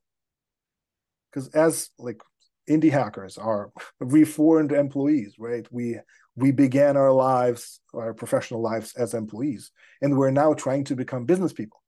[1.29, 2.21] because as like
[2.69, 5.67] indie hackers are reformed employees, right?
[5.69, 5.99] We
[6.37, 9.69] we began our lives, our professional lives as employees,
[10.01, 11.80] and we're now trying to become business people.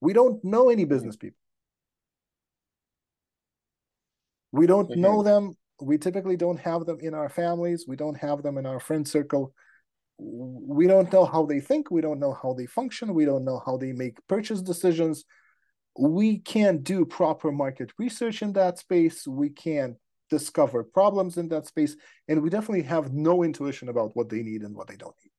[0.00, 1.38] We don't know any business people.
[4.52, 5.00] We don't mm-hmm.
[5.00, 5.56] know them.
[5.80, 7.84] We typically don't have them in our families.
[7.86, 9.52] We don't have them in our friend circle.
[10.18, 11.90] We don't know how they think.
[11.90, 13.12] We don't know how they function.
[13.12, 15.24] We don't know how they make purchase decisions.
[15.98, 19.26] We can't do proper market research in that space.
[19.26, 19.96] We can't
[20.30, 21.96] discover problems in that space.
[22.28, 25.32] And we definitely have no intuition about what they need and what they don't need.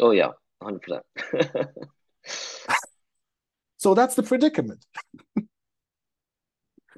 [0.00, 0.30] Oh, yeah,
[0.62, 1.00] 100%.
[3.76, 4.84] so that's the predicament.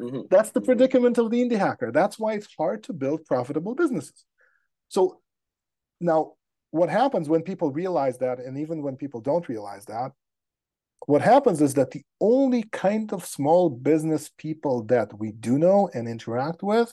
[0.00, 0.22] Mm-hmm.
[0.30, 1.92] That's the predicament of the indie hacker.
[1.92, 4.24] That's why it's hard to build profitable businesses.
[4.88, 5.20] So
[6.00, 6.32] now,
[6.70, 10.12] what happens when people realize that, and even when people don't realize that,
[11.06, 15.90] what happens is that the only kind of small business people that we do know
[15.92, 16.92] and interact with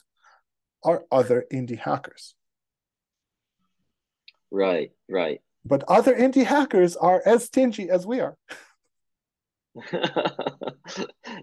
[0.84, 2.34] are other indie hackers.
[4.50, 5.40] Right, right.
[5.68, 8.36] But other indie hackers are as stingy as we are.
[9.92, 10.02] and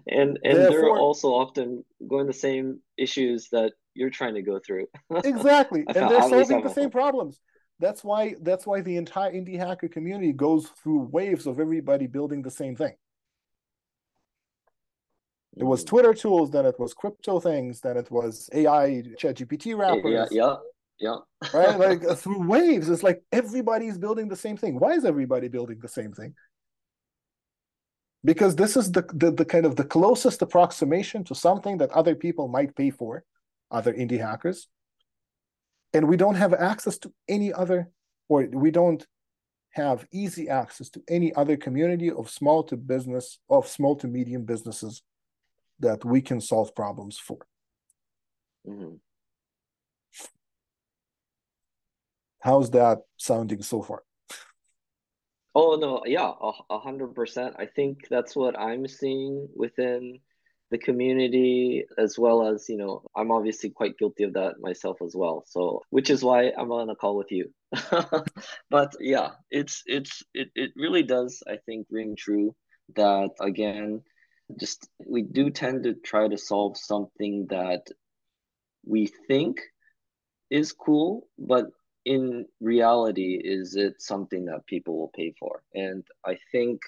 [0.06, 4.86] and Therefore, they're also often going the same issues that you're trying to go through.
[5.24, 7.40] exactly, and they're solving the same problems.
[7.78, 12.42] that's why that's why the entire indie hacker community goes through waves of everybody building
[12.42, 12.94] the same thing
[15.56, 15.88] it was mm.
[15.88, 20.44] twitter tools then it was crypto things then it was ai chat gpt wrappers yeah
[20.44, 20.56] yeah
[20.98, 21.16] yeah
[21.52, 21.78] right?
[21.78, 24.78] Like uh, through waves it's like everybody's building the same thing.
[24.78, 26.34] Why is everybody building the same thing?
[28.24, 32.14] Because this is the, the, the kind of the closest approximation to something that other
[32.14, 33.24] people might pay for
[33.70, 34.68] other indie hackers.
[35.92, 37.88] And we don't have access to any other
[38.28, 39.06] or we don't
[39.70, 44.44] have easy access to any other community of small to business of small to medium
[44.44, 45.02] businesses
[45.78, 47.38] that we can solve problems for.
[48.66, 48.96] Mm-hmm.
[52.46, 54.02] How's that sounding so far?
[55.54, 56.32] Oh no yeah
[56.70, 57.56] a hundred percent.
[57.58, 60.20] I think that's what i'm seeing within
[60.70, 65.14] the community as well as you know i'm obviously quite guilty of that myself as
[65.14, 65.44] well.
[65.46, 67.46] So which is why i'm on a call with you.
[68.70, 72.54] But yeah it's it's it, it really does i think ring true
[72.94, 74.02] that again
[74.60, 77.82] just we do tend to try to solve something that
[78.84, 79.60] we think
[80.50, 81.66] is cool but
[82.06, 85.62] in reality is it something that people will pay for?
[85.74, 86.80] And i think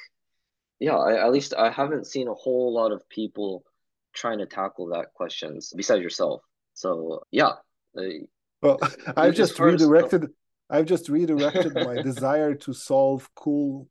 [0.81, 3.64] yeah I, at least i haven't seen a whole lot of people
[4.14, 6.41] trying to tackle that questions besides yourself.
[6.75, 7.53] So yeah
[8.62, 8.79] well
[9.16, 10.29] i've just redirected
[10.71, 13.89] i've just redirected my desire to solve cool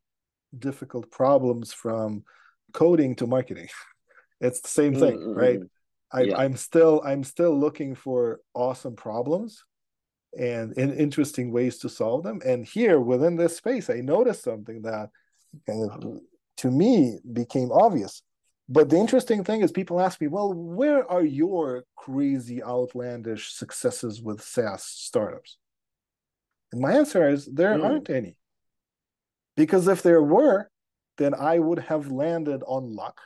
[0.58, 2.24] difficult problems from
[2.72, 3.68] coding to marketing.
[4.40, 5.34] It's the same thing mm-hmm.
[5.34, 5.60] right?
[6.12, 6.38] I, yeah.
[6.38, 9.64] i'm still i'm still looking for awesome problems
[10.38, 14.82] and in interesting ways to solve them and here within this space i noticed something
[14.82, 15.08] that
[15.66, 16.20] kind of
[16.56, 18.22] to me became obvious
[18.68, 24.20] but the interesting thing is people ask me well where are your crazy outlandish successes
[24.20, 25.56] with saas startups
[26.72, 27.84] and my answer is there mm.
[27.84, 28.36] aren't any
[29.56, 30.68] because if there were
[31.18, 33.20] then I would have landed on luck.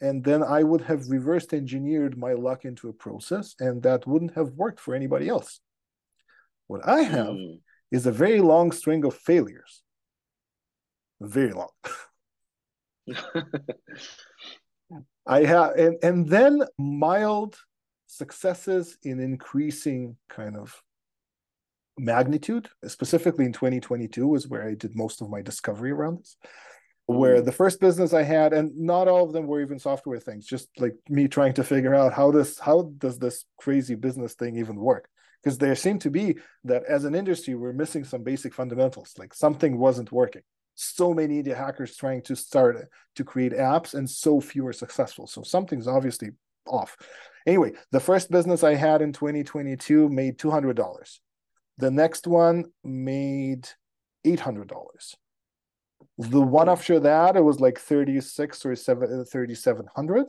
[0.00, 4.34] And then I would have reversed engineered my luck into a process, and that wouldn't
[4.34, 5.60] have worked for anybody else.
[6.66, 7.60] What I have mm.
[7.90, 9.82] is a very long string of failures.
[11.20, 11.70] Very long.
[15.26, 17.56] I have, and, and then mild
[18.06, 20.82] successes in increasing kind of
[21.98, 26.36] magnitude, specifically in 2022 was where I did most of my discovery around this.
[27.06, 27.44] Where mm-hmm.
[27.44, 30.68] the first business I had, and not all of them were even software things, just
[30.78, 34.74] like me trying to figure out how this how does this crazy business thing even
[34.74, 35.08] work?
[35.42, 39.34] Because there seemed to be that as an industry, we're missing some basic fundamentals, like
[39.34, 40.42] something wasn't working.
[40.74, 45.26] So many indie hackers trying to start to create apps, and so few are successful.
[45.26, 46.30] So something's obviously
[46.66, 46.96] off.
[47.46, 51.18] Anyway, the first business I had in 2022 made $200
[51.78, 53.68] the next one made
[54.26, 55.14] $800.
[56.18, 56.72] The one hmm.
[56.72, 60.26] after that, it was like 36 or 7 uh, 3,700.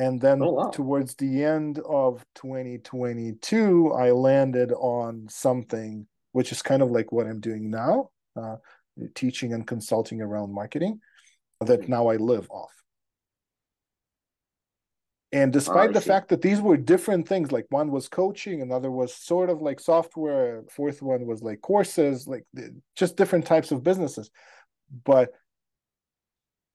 [0.00, 0.70] And then oh, wow.
[0.70, 7.26] towards the end of 2022, I landed on something which is kind of like what
[7.26, 8.56] I'm doing now, uh,
[9.14, 11.00] teaching and consulting around marketing
[11.60, 12.72] that now I live off.
[15.32, 18.90] And despite oh, the fact that these were different things, like one was coaching, another
[18.90, 22.46] was sort of like software, fourth one was like courses, like
[22.96, 24.30] just different types of businesses.
[25.04, 25.34] But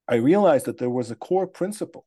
[0.07, 2.05] I realized that there was a core principle,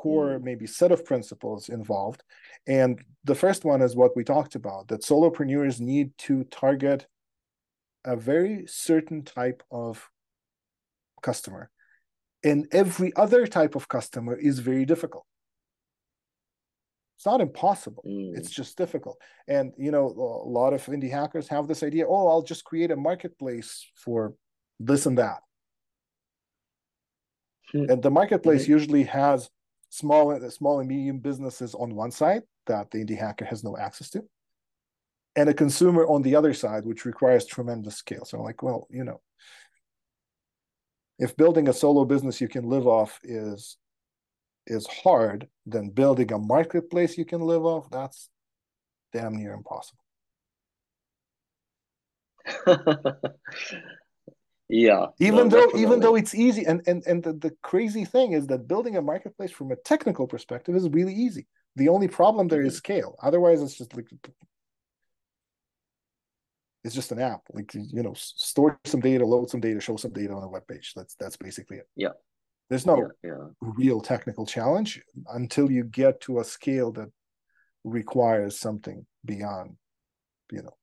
[0.00, 0.42] core mm.
[0.42, 2.22] maybe set of principles involved.
[2.66, 7.06] And the first one is what we talked about that solopreneurs need to target
[8.04, 10.08] a very certain type of
[11.22, 11.70] customer
[12.42, 15.26] and every other type of customer is very difficult
[17.16, 18.34] it's not impossible mm.
[18.34, 22.28] it's just difficult and you know a lot of indie hackers have this idea oh
[22.28, 24.32] i'll just create a marketplace for
[24.78, 25.40] this and that
[27.74, 27.90] mm.
[27.90, 28.72] and the marketplace mm-hmm.
[28.72, 29.50] usually has
[29.90, 34.08] small small and medium businesses on one side that the indie hacker has no access
[34.10, 34.22] to
[35.36, 38.86] and a consumer on the other side which requires tremendous scale so I'm like well
[38.90, 39.20] you know
[41.18, 43.76] if building a solo business you can live off is
[44.66, 48.30] is hard, then building a marketplace you can live off, that's
[49.12, 50.02] damn near impossible.
[54.70, 55.06] yeah.
[55.18, 55.82] Even no, though definitely.
[55.82, 59.02] even though it's easy and and and the, the crazy thing is that building a
[59.02, 61.46] marketplace from a technical perspective is really easy.
[61.76, 62.78] The only problem there is mm-hmm.
[62.78, 63.16] scale.
[63.22, 64.08] Otherwise it's just like
[66.82, 70.12] it's just an app like you know store some data load some data show some
[70.12, 72.08] data on a web page that's that's basically it yeah
[72.70, 73.46] there's no yeah, yeah.
[73.60, 75.02] real technical challenge
[75.34, 77.10] until you get to a scale that
[77.84, 79.76] requires something beyond,
[80.52, 80.76] you know,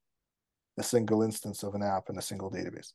[0.77, 2.91] a single instance of an app and a single database.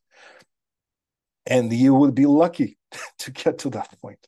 [1.47, 2.79] And you would be lucky
[3.19, 4.27] to get to that point.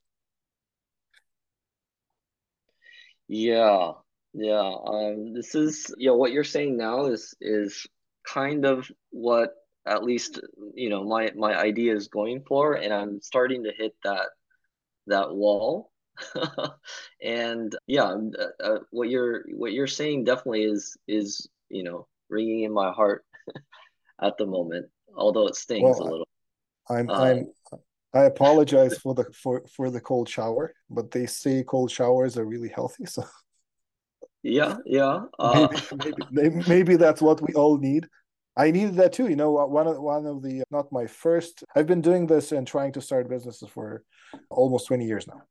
[3.29, 3.93] Yeah,
[4.35, 4.73] yeah.
[4.87, 6.11] Um, this is yeah.
[6.11, 7.87] What you're saying now is is
[8.27, 9.55] kind of what
[9.87, 10.41] at least
[10.75, 14.27] you know my my idea is going for, and I'm starting to hit that
[15.07, 15.91] that wall.
[17.23, 22.65] and yeah, uh, uh, what you're what you're saying definitely is is you know ringing
[22.65, 23.25] in my heart
[24.23, 24.87] at the moment,
[25.17, 26.29] although it stings well, a little.
[26.89, 27.47] I'm uh, I'm
[28.15, 32.45] I apologize for the for for the cold shower, but they say cold showers are
[32.45, 33.07] really healthy.
[33.07, 33.25] So
[34.43, 35.25] yeah, yeah.
[35.39, 35.69] Uh...
[35.97, 38.07] Maybe, maybe maybe that's what we all need.
[38.57, 39.29] I needed that too.
[39.29, 41.65] You know, one of one of the not my first.
[41.75, 44.05] I've been doing this and trying to start businesses for
[44.49, 45.43] almost twenty years now.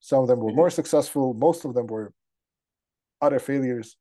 [0.00, 1.32] Some of them were more successful.
[1.32, 2.12] Most of them were
[3.22, 3.96] utter failures.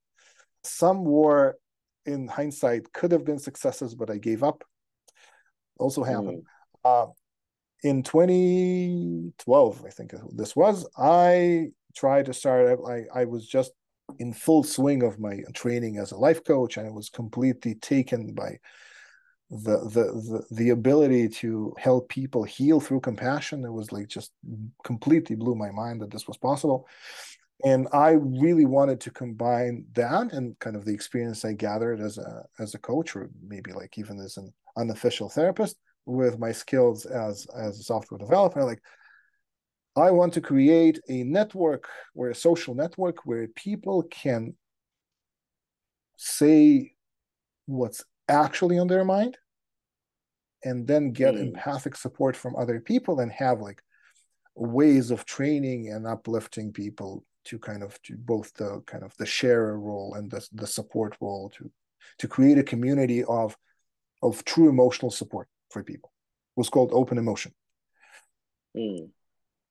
[0.63, 1.57] Some were,
[2.05, 4.63] in hindsight, could have been successes, but I gave up.
[5.77, 6.43] Also happened.
[6.43, 6.54] Mm.
[6.85, 7.07] Uh,
[7.83, 13.71] in 2012, I think this was, I tried to start, I, I was just
[14.19, 18.33] in full swing of my training as a life coach, and I was completely taken
[18.33, 18.59] by
[19.51, 23.63] the, the the the ability to help people heal through compassion.
[23.63, 24.31] It was like just
[24.83, 26.87] completely blew my mind that this was possible.
[27.63, 32.17] And i really wanted to combine that and kind of the experience i gathered as
[32.17, 37.05] a as a coach or maybe like even as an unofficial therapist with my skills
[37.05, 38.81] as as a software developer like
[39.95, 44.53] i want to create a network or a social network where people can
[46.17, 46.93] say
[47.65, 49.37] what's actually on their mind
[50.63, 51.39] and then get mm.
[51.39, 53.81] empathic support from other people and have like
[54.55, 59.25] ways of training and uplifting people to kind of to both the kind of the
[59.25, 61.71] sharer role and the, the support role to
[62.17, 63.55] to create a community of
[64.23, 66.11] of true emotional support for people.
[66.55, 67.53] Was called open emotion.
[68.75, 69.09] Mm.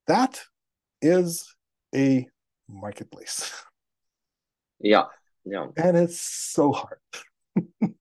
[0.06, 0.42] that
[1.02, 1.54] is
[1.94, 2.26] a
[2.68, 3.52] marketplace.
[4.80, 5.04] Yeah.
[5.46, 5.68] Yeah.
[5.78, 6.98] And it's so hard.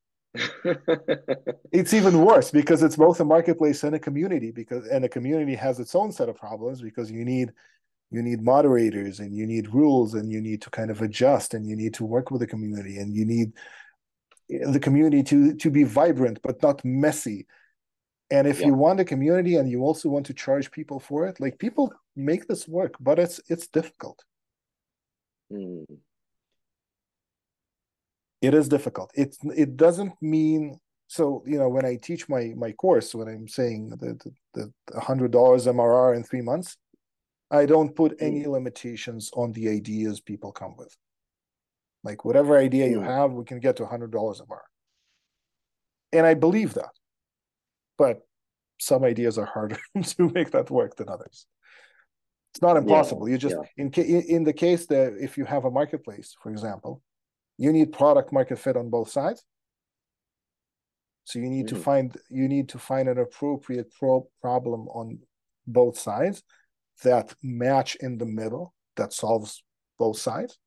[1.72, 5.56] It's even worse because it's both a marketplace and a community because and a community
[5.56, 7.52] has its own set of problems because you need
[8.12, 11.68] you need moderators and you need rules and you need to kind of adjust and
[11.68, 13.54] you need to work with the community and you need
[14.50, 17.48] the community to to be vibrant but not messy
[18.34, 21.40] and if you want a community and you also want to charge people for it
[21.40, 24.24] like people make this work but it's it's difficult
[25.52, 25.86] mm.
[28.42, 32.72] it is difficult it it doesn't mean so you know when i teach my my
[32.72, 36.78] course when i'm saying the the, the hundred dollars mrr in three months
[37.52, 38.24] i don't put mm.
[38.28, 40.96] any limitations on the ideas people come with
[42.04, 43.06] like whatever idea you mm.
[43.06, 44.68] have we can get to hundred dollars mrr
[46.12, 46.94] and i believe that
[47.98, 48.22] but
[48.80, 51.46] some ideas are harder to make that work than others.
[52.54, 53.28] It's not impossible.
[53.28, 53.84] Yeah, you just yeah.
[53.86, 57.02] in in the case that if you have a marketplace, for example,
[57.58, 59.44] you need product market fit on both sides.
[61.26, 61.78] So you need mm-hmm.
[61.78, 65.20] to find you need to find an appropriate pro- problem on
[65.66, 66.44] both sides
[67.04, 69.64] that match in the middle that solves
[69.98, 70.60] both sides.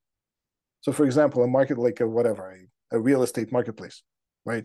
[0.81, 4.03] So, for example, a market like a whatever a, a real estate marketplace,
[4.45, 4.65] right?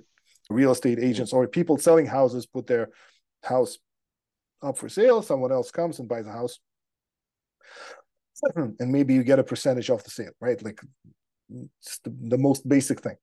[0.51, 2.89] Real estate agents or people selling houses put their
[3.43, 3.77] house
[4.61, 5.21] up for sale.
[5.21, 6.59] Someone else comes and buys a house.
[8.55, 10.59] And maybe you get a percentage off the sale, right?
[10.63, 10.81] Like
[11.49, 13.15] the, the most basic thing.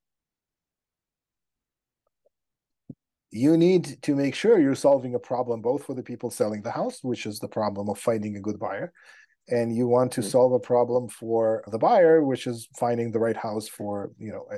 [3.31, 6.71] You need to make sure you're solving a problem both for the people selling the
[6.71, 8.93] house, which is the problem of finding a good buyer,
[9.49, 10.31] and you want to mm-hmm.
[10.31, 14.49] solve a problem for the buyer, which is finding the right house for you know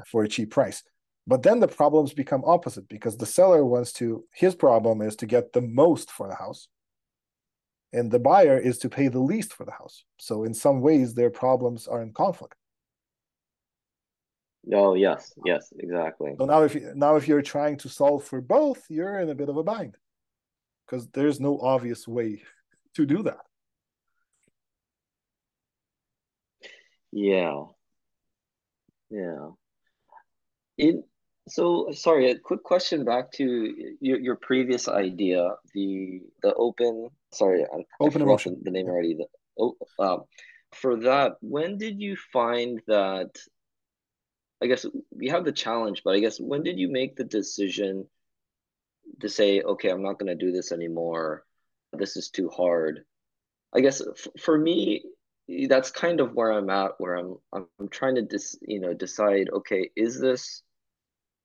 [0.10, 0.82] for a cheap price.
[1.28, 5.26] But then the problems become opposite because the seller wants to, his problem is to
[5.26, 6.68] get the most for the house.
[7.92, 10.04] And the buyer is to pay the least for the house.
[10.16, 12.54] So in some ways, their problems are in conflict.
[14.72, 16.34] Oh yes, yes, exactly.
[16.38, 19.34] So now if you, now if you're trying to solve for both, you're in a
[19.34, 19.96] bit of a bind.
[20.86, 22.42] Because there's no obvious way
[22.94, 23.40] to do that.
[27.12, 27.64] Yeah.
[29.10, 29.50] Yeah.
[30.78, 31.04] In
[31.48, 37.10] so sorry, a quick question back to your, your previous idea, the the open.
[37.32, 38.60] Sorry, I, open emotion.
[38.62, 39.14] The name already.
[39.14, 39.26] The
[39.58, 40.24] oh, um,
[40.72, 43.30] for that, when did you find that?
[44.62, 44.84] I guess
[45.16, 48.08] we have the challenge, but I guess when did you make the decision
[49.20, 51.44] to say, okay, I'm not going to do this anymore.
[51.92, 53.04] This is too hard.
[53.74, 55.04] I guess f- for me,
[55.68, 58.94] that's kind of where I'm at, where I'm I'm, I'm trying to dis, you know
[58.94, 59.48] decide.
[59.52, 60.62] Okay, is this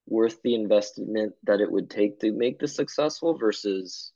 [0.08, 4.12] worth the investment that it would take to make this successful versus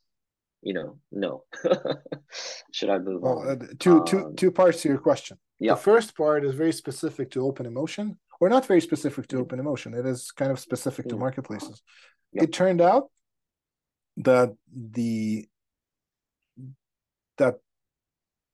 [0.62, 1.44] you know no
[2.72, 5.74] should i move well, on uh, two, um, two, two parts to your question yeah.
[5.74, 9.60] the first part is very specific to open emotion or not very specific to open
[9.60, 11.20] emotion it is kind of specific to mm.
[11.20, 11.82] marketplaces
[12.34, 12.44] yeah.
[12.44, 13.10] it turned out
[14.18, 15.48] that the
[17.38, 17.60] that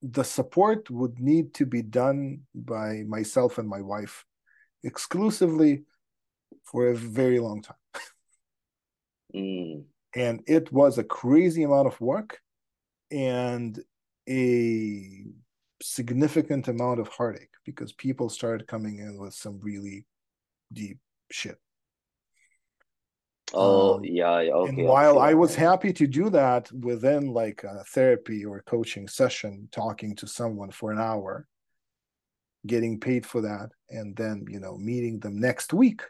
[0.01, 4.25] the support would need to be done by myself and my wife
[4.83, 5.83] exclusively
[6.63, 7.77] for a very long time.
[9.35, 9.83] mm.
[10.15, 12.39] And it was a crazy amount of work
[13.11, 13.79] and
[14.29, 15.25] a
[15.81, 20.05] significant amount of heartache because people started coming in with some really
[20.71, 20.99] deep
[21.31, 21.57] shit.
[23.53, 24.69] Oh um, yeah, okay.
[24.69, 29.69] And while I was happy to do that within like a therapy or coaching session,
[29.71, 31.47] talking to someone for an hour,
[32.65, 36.01] getting paid for that, and then you know meeting them next week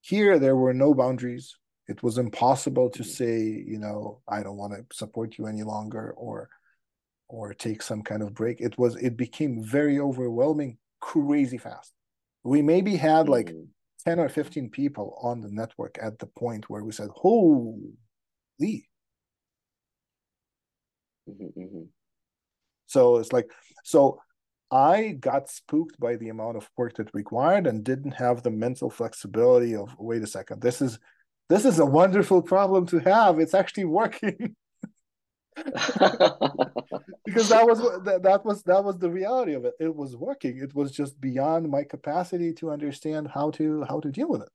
[0.00, 1.56] here, there were no boundaries.
[1.88, 6.12] It was impossible to say, you know, I don't want to support you any longer
[6.12, 6.48] or
[7.28, 8.60] or take some kind of break.
[8.60, 11.92] It was it became very overwhelming, crazy fast.
[12.42, 13.64] We maybe had like mm-hmm.
[14.04, 17.94] 10 or 15 people on the network at the point where we said, Holy.
[21.28, 21.82] Mm-hmm, mm-hmm.
[22.86, 23.48] So it's like,
[23.84, 24.20] so
[24.70, 28.88] I got spooked by the amount of work that required and didn't have the mental
[28.88, 30.98] flexibility of wait a second, this is
[31.48, 33.40] this is a wonderful problem to have.
[33.40, 34.54] It's actually working.
[35.56, 39.74] because that was that, that was that was the reality of it.
[39.80, 40.58] It was working.
[40.58, 44.48] It was just beyond my capacity to understand how to how to deal with it.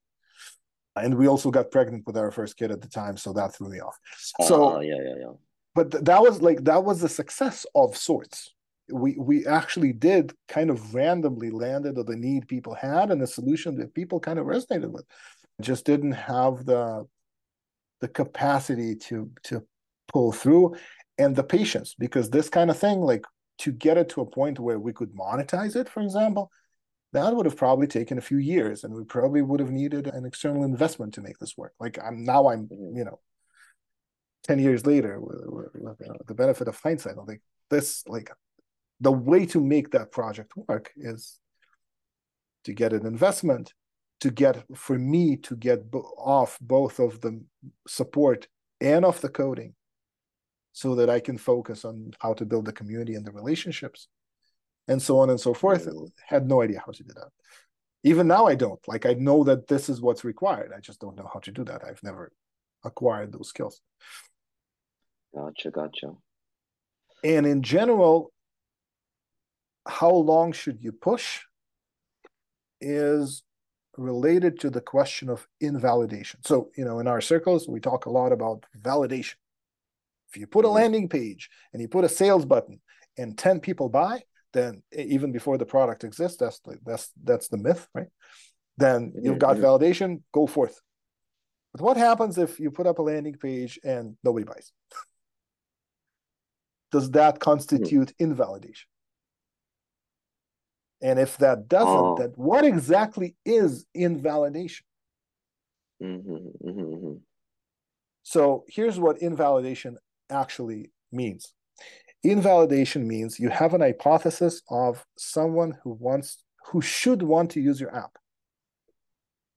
[0.95, 3.69] And we also got pregnant with our first kid at the time, so that threw
[3.69, 3.99] me off.
[4.45, 5.33] So uh, yeah, yeah, yeah.
[5.75, 8.54] But th- that was like that was a success of sorts
[8.91, 13.27] we we actually did kind of randomly landed on the need people had and the
[13.27, 15.05] solution that people kind of resonated with.
[15.61, 17.05] Just didn't have the
[18.01, 19.65] the capacity to to
[20.07, 20.75] pull through
[21.17, 23.25] and the patience because this kind of thing like
[23.57, 26.51] to get it to a point where we could monetize it for example
[27.13, 30.25] that would have probably taken a few years and we probably would have needed an
[30.25, 31.73] external investment to make this work.
[31.79, 33.19] Like i'm now i'm you know
[34.43, 38.29] 10 years later with, you uh, know, the benefit of hindsight i think this like
[38.99, 41.39] the way to make that project work is
[42.63, 43.73] to get an investment
[44.21, 45.83] to get for me to get
[46.17, 47.43] off both of the
[47.87, 48.47] support
[48.79, 49.75] and of the coding
[50.71, 54.07] so that i can focus on how to build the community and the relationships
[54.87, 55.87] and so on and so forth.
[55.87, 56.11] Mm.
[56.25, 57.29] Had no idea how to do that.
[58.03, 58.79] Even now i don't.
[58.87, 60.71] Like i know that this is what's required.
[60.75, 61.83] I just don't know how to do that.
[61.83, 62.31] I've never
[62.83, 63.81] acquired those skills.
[65.33, 66.13] Gotcha gotcha.
[67.23, 68.31] And in general
[69.87, 71.41] how long should you push
[72.81, 73.43] is
[73.97, 76.41] related to the question of invalidation.
[76.43, 79.35] So, you know, in our circles, we talk a lot about validation.
[80.29, 80.75] If you put a mm-hmm.
[80.75, 82.81] landing page and you put a sales button
[83.17, 84.23] and 10 people buy,
[84.53, 88.07] then even before the product exists, that's the, that's that's the myth, right?
[88.77, 89.65] Then you've got mm-hmm.
[89.65, 90.79] validation, go forth.
[91.73, 94.71] But what happens if you put up a landing page and nobody buys?
[96.91, 98.87] Does that constitute invalidation?
[101.05, 102.15] And if that doesn't, oh.
[102.17, 104.87] then what exactly is invalidation?
[106.01, 107.13] Mm-hmm, mm-hmm, mm-hmm.
[108.23, 109.99] So here's what invalidation
[110.31, 111.53] actually means.
[112.23, 117.79] Invalidation means you have an hypothesis of someone who wants, who should want to use
[117.79, 118.17] your app.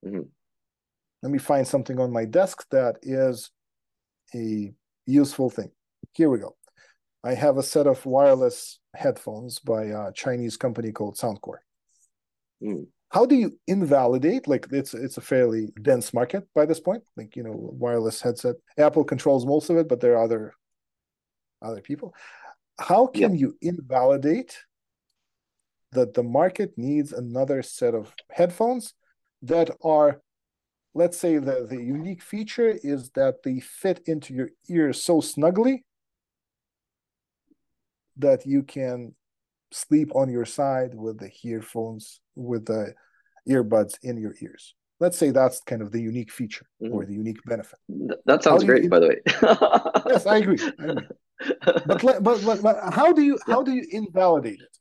[0.04, 0.28] Mm-hmm.
[1.22, 3.50] Let me find something on my desk that is
[4.34, 4.70] a
[5.06, 5.70] useful thing.
[6.12, 6.57] Here we go.
[7.24, 11.58] I have a set of wireless headphones by a Chinese company called Soundcore.
[12.62, 12.86] Mm.
[13.10, 14.46] How do you invalidate?
[14.46, 17.02] Like it's it's a fairly dense market by this point.
[17.16, 18.56] Like you know, wireless headset.
[18.76, 20.52] Apple controls most of it, but there are other
[21.62, 22.14] other people.
[22.78, 23.40] How can yeah.
[23.40, 24.58] you invalidate
[25.92, 28.94] that the market needs another set of headphones
[29.42, 30.20] that are
[30.94, 35.84] let's say the, the unique feature is that they fit into your ear so snugly
[38.18, 39.14] that you can
[39.72, 42.94] sleep on your side with the earphones with the
[43.48, 46.92] earbuds in your ears let's say that's kind of the unique feature mm-hmm.
[46.92, 47.78] or the unique benefit
[48.26, 49.20] that sounds great you, by the way
[50.06, 51.06] yes I agree, I agree.
[51.86, 54.76] But, but, but but how do you how do you invalidate it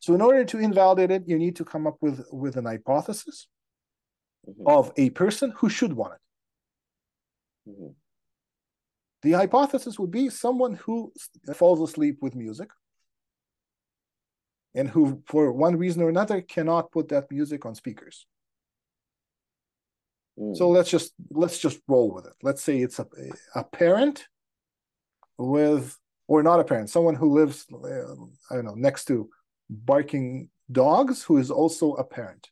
[0.00, 3.46] so in order to invalidate it you need to come up with with an hypothesis
[4.48, 4.66] mm-hmm.
[4.66, 7.92] of a person who should want it mm-hmm.
[9.22, 11.12] The hypothesis would be someone who
[11.54, 12.70] falls asleep with music
[14.74, 18.26] and who for one reason or another cannot put that music on speakers.
[20.38, 20.56] Mm.
[20.56, 22.32] so let's just let's just roll with it.
[22.42, 23.06] Let's say it's a,
[23.54, 24.26] a parent
[25.36, 25.98] with
[26.28, 28.14] or not a parent someone who lives uh,
[28.50, 29.28] i don't know next to
[29.68, 32.48] barking dogs who is also a parent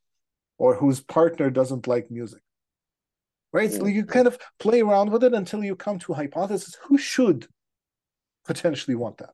[0.58, 2.42] or whose partner doesn't like music
[3.53, 3.72] right?
[3.72, 6.76] So you kind of play around with it until you come to a hypothesis.
[6.84, 7.46] Who should
[8.46, 9.30] potentially want that?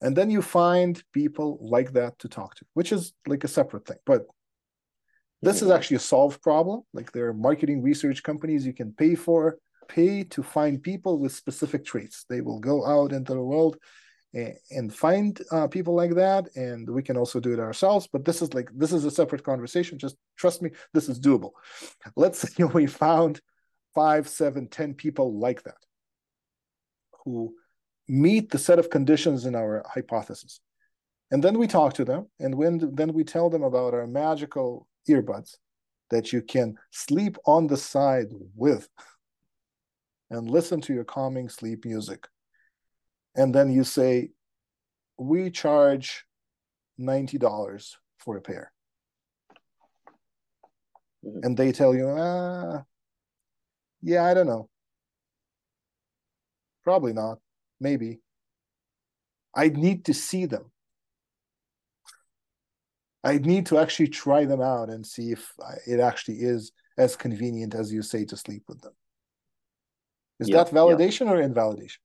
[0.00, 3.86] And then you find people like that to talk to which is like a separate
[3.86, 3.96] thing.
[4.04, 4.26] But
[5.40, 6.82] this is actually a solved problem.
[6.92, 9.58] Like there are marketing research companies you can pay for
[9.88, 12.24] pay to find people with specific traits.
[12.28, 13.76] They will go out into the world
[14.70, 18.42] and, find uh, people like that and we can also do it ourselves but this
[18.42, 21.52] is like this is a separate conversation just trust me this is doable
[22.16, 23.40] let's say we found
[23.94, 25.76] five seven ten people like that
[27.24, 27.54] who
[28.08, 30.60] meet the set of conditions in our hypothesis.
[31.30, 34.86] And then we talk to them, and when then we tell them about our magical
[35.08, 35.56] earbuds
[36.10, 38.88] that you can sleep on the side with
[40.30, 42.26] and listen to your calming sleep music.
[43.34, 44.30] And then you say,
[45.18, 46.24] we charge
[47.00, 48.72] $90 for a pair.
[51.24, 51.40] Mm-hmm.
[51.42, 52.82] And they tell you, ah,
[54.02, 54.68] yeah, I don't know.
[56.84, 57.38] Probably not
[57.80, 58.20] maybe.
[59.54, 60.72] I need to see them.
[63.22, 65.52] I need to actually try them out and see if
[65.86, 68.92] it actually is as convenient as you say to sleep with them.
[70.40, 71.32] Is yeah, that validation yeah.
[71.32, 72.00] or invalidation?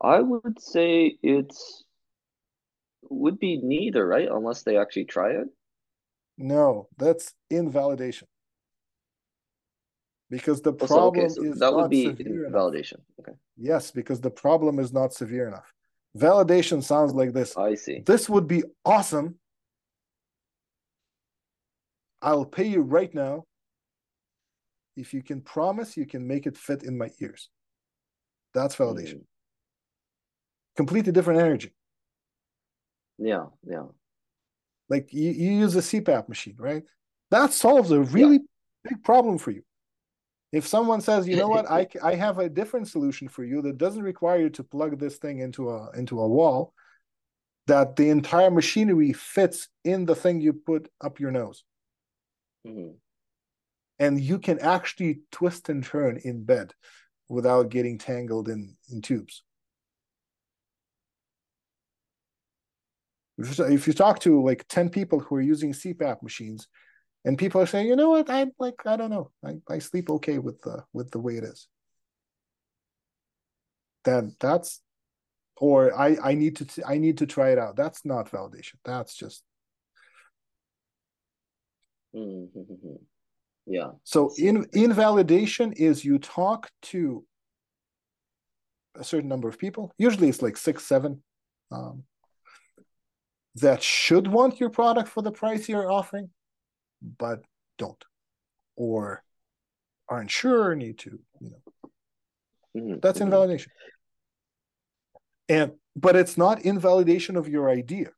[0.00, 1.84] I would say it's
[3.08, 4.28] would be neither, right?
[4.30, 5.48] Unless they actually try it.
[6.38, 8.28] No, that's invalidation
[10.30, 13.00] because the problem oh, so, okay, so is that would be validation.
[13.20, 13.32] Okay.
[13.56, 15.70] Yes, because the problem is not severe enough.
[16.16, 17.56] Validation sounds like this.
[17.56, 18.02] I see.
[18.06, 19.36] This would be awesome.
[22.22, 23.44] I'll pay you right now
[24.96, 27.48] if you can promise you can make it fit in my ears.
[28.54, 29.16] That's validation.
[29.16, 29.29] Mm.
[30.76, 31.72] Completely different energy.
[33.18, 33.86] Yeah, yeah.
[34.88, 36.82] Like you, you use a CPAP machine, right?
[37.30, 38.90] That solves a really yeah.
[38.90, 39.62] big problem for you.
[40.52, 43.78] If someone says, you know what, I, I have a different solution for you that
[43.78, 46.74] doesn't require you to plug this thing into a into a wall,
[47.68, 51.62] that the entire machinery fits in the thing you put up your nose.
[52.66, 52.94] Mm-hmm.
[54.00, 56.74] And you can actually twist and turn in bed
[57.28, 59.44] without getting tangled in, in tubes.
[63.40, 66.68] If you talk to like 10 people who are using CPAP machines,
[67.24, 70.10] and people are saying, you know what, I like, I don't know, I, I sleep
[70.10, 71.68] okay with the with the way it is.
[74.04, 74.80] Then that's,
[75.56, 77.76] or I I need to I need to try it out.
[77.76, 78.74] That's not validation.
[78.84, 79.42] That's just.
[82.14, 82.94] Mm-hmm.
[83.66, 83.90] Yeah.
[84.04, 87.24] So in invalidation is you talk to
[88.96, 89.92] a certain number of people.
[89.98, 91.22] Usually it's like six, seven.
[91.70, 92.04] Um,
[93.60, 96.30] that should want your product for the price you're offering
[97.18, 97.42] but
[97.78, 98.04] don't
[98.76, 99.22] or
[100.08, 101.90] aren't sure need to you know.
[102.76, 103.00] Mm-hmm.
[103.00, 103.26] that's mm-hmm.
[103.26, 103.72] invalidation.
[105.48, 108.10] And but it's not invalidation of your idea.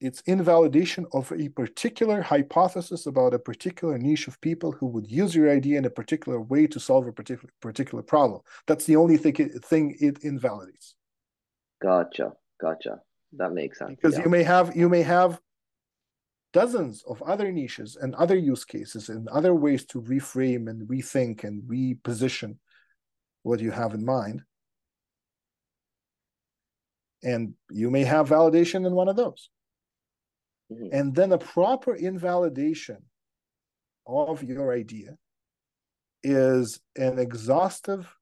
[0.00, 5.32] It's invalidation of a particular hypothesis about a particular niche of people who would use
[5.32, 8.40] your idea in a particular way to solve a particular particular problem.
[8.66, 10.96] That's the only thing it, thing it invalidates.
[11.80, 13.00] Gotcha gotcha
[13.32, 14.24] that makes sense because yeah.
[14.24, 15.40] you may have you may have
[16.52, 21.44] dozens of other niches and other use cases and other ways to reframe and rethink
[21.44, 22.56] and reposition
[23.42, 24.42] what you have in mind.
[27.24, 29.48] And you may have validation in one of those.
[30.70, 30.88] Mm-hmm.
[30.92, 32.98] And then a proper invalidation
[34.06, 35.16] of your idea
[36.22, 38.14] is an exhaustive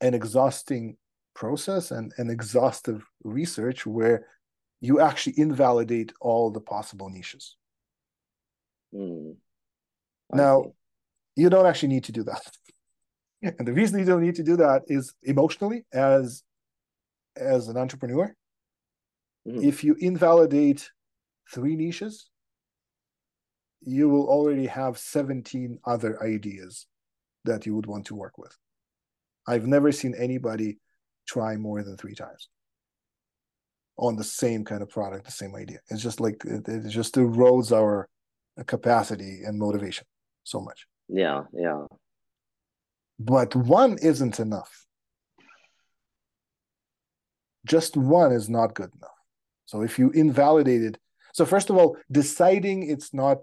[0.00, 0.96] an exhausting
[1.40, 4.26] process and an exhaustive research where
[4.82, 7.56] you actually invalidate all the possible niches.
[8.94, 9.36] Mm,
[10.30, 11.42] now, see.
[11.42, 12.42] you don't actually need to do that.
[13.58, 16.42] and the reason you don't need to do that is emotionally, as
[17.36, 18.34] as an entrepreneur,
[19.48, 19.64] mm-hmm.
[19.64, 20.90] if you invalidate
[21.54, 22.28] three niches,
[23.80, 26.86] you will already have 17 other ideas
[27.46, 28.54] that you would want to work with.
[29.46, 30.80] I've never seen anybody
[31.26, 32.48] try more than three times
[33.96, 35.78] on the same kind of product, the same idea.
[35.90, 38.08] It's just like it, it just erodes our
[38.66, 40.06] capacity and motivation
[40.44, 40.86] so much.
[41.08, 41.84] Yeah, yeah.
[43.18, 44.86] But one isn't enough.
[47.66, 49.10] just one is not good enough.
[49.66, 50.98] So if you invalidated,
[51.32, 53.38] so first of all, deciding it's not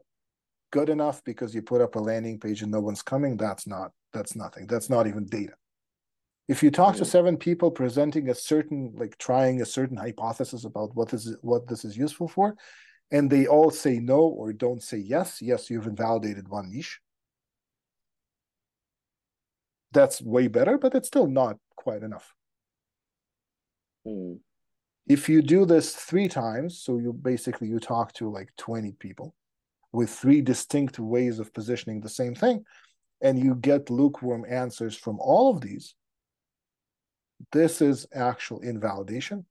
[0.72, 3.92] good enough because you put up a landing page and no one's coming, that's not
[4.14, 4.68] that's nothing.
[4.68, 5.54] That's not even data.
[6.48, 10.96] If you talk to seven people presenting a certain, like trying a certain hypothesis about
[10.96, 12.56] what is what this is useful for,
[13.12, 17.00] and they all say no or don't say yes, yes, you've invalidated one niche.
[19.92, 22.34] That's way better, but it's still not quite enough.
[24.06, 24.40] Mm.
[25.08, 29.34] If you do this three times, so you basically you talk to like 20 people
[29.94, 32.64] with three distinct ways of positioning the same thing,
[33.22, 35.96] and you get lukewarm answers from all of these,
[37.52, 39.46] this is actual invalidation,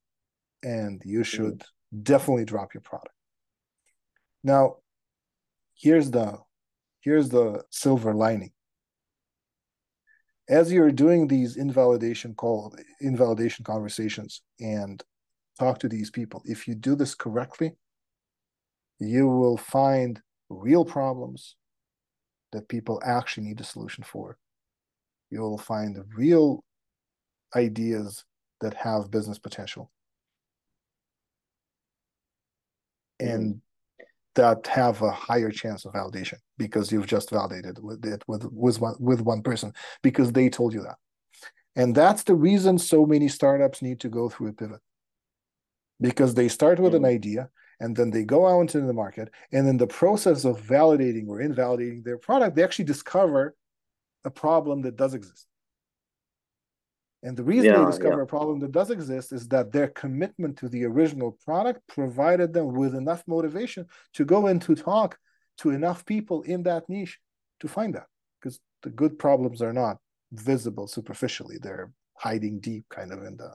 [0.63, 1.23] and you hmm.
[1.23, 2.03] should mm.
[2.03, 3.13] definitely drop your product.
[4.43, 4.77] Now,
[5.75, 6.39] here's the
[7.01, 8.51] here's the silver lining.
[10.49, 15.03] As you're doing these invalidation call invalidation conversations and
[15.59, 17.75] talk to these people, if you do this correctly,
[18.99, 21.55] you will find real problems
[22.53, 24.37] that people actually need a solution for.
[25.29, 26.63] You'll find real
[27.55, 28.23] ideas
[28.61, 29.91] that have business potential.
[33.19, 33.27] Hmm.
[33.27, 33.61] And
[34.35, 38.79] that have a higher chance of validation because you've just validated with it with with
[38.79, 39.73] one with one person
[40.03, 40.97] because they told you that.
[41.75, 44.81] And that's the reason so many startups need to go through a pivot.
[45.99, 47.07] Because they start with an hmm.
[47.07, 51.27] idea and then they go out into the market and in the process of validating
[51.27, 53.55] or invalidating their product they actually discover
[54.25, 55.47] a problem that does exist
[57.23, 58.23] and the reason yeah, they discover yeah.
[58.23, 62.73] a problem that does exist is that their commitment to the original product provided them
[62.73, 65.17] with enough motivation to go in to talk
[65.57, 67.19] to enough people in that niche
[67.59, 68.05] to find that.
[68.39, 69.97] Because the good problems are not
[70.31, 73.53] visible superficially; they're hiding deep, kind of in the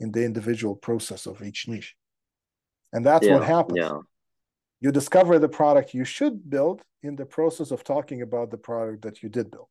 [0.00, 1.96] in the individual process of each niche.
[2.92, 3.78] And that's yeah, what happens.
[4.80, 9.02] You discover the product you should build in the process of talking about the product
[9.02, 9.68] that you did build.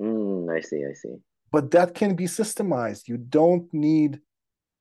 [0.00, 1.16] Mm, I see, I see.
[1.52, 3.08] But that can be systemized.
[3.08, 4.20] You don't need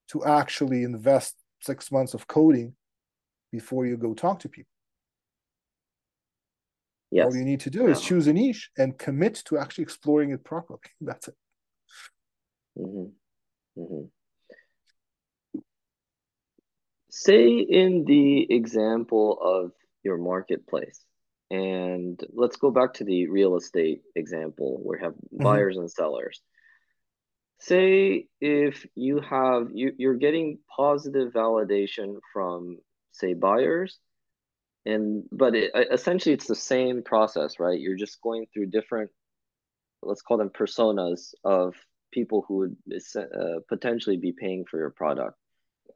[0.10, 2.74] to actually invest six months of coding
[3.52, 4.72] before you go talk to people.
[7.12, 7.26] Yes.
[7.26, 7.90] All you need to do yeah.
[7.90, 10.80] is choose a niche and commit to actually exploring it properly.
[11.02, 11.36] That's it.
[12.78, 13.82] Mm-hmm.
[13.82, 14.06] Mm-hmm.
[17.10, 19.72] Say in the example of
[20.04, 21.04] your marketplace,
[21.52, 25.44] and let's go back to the real estate example where we have mm-hmm.
[25.44, 26.42] buyers and sellers.
[27.60, 32.78] Say if you have you, you're getting positive validation from
[33.12, 34.00] say buyers
[34.86, 39.10] and but it, essentially it's the same process right you're just going through different
[40.02, 41.76] let's call them personas of
[42.12, 42.76] people who would
[43.16, 45.36] uh, potentially be paying for your product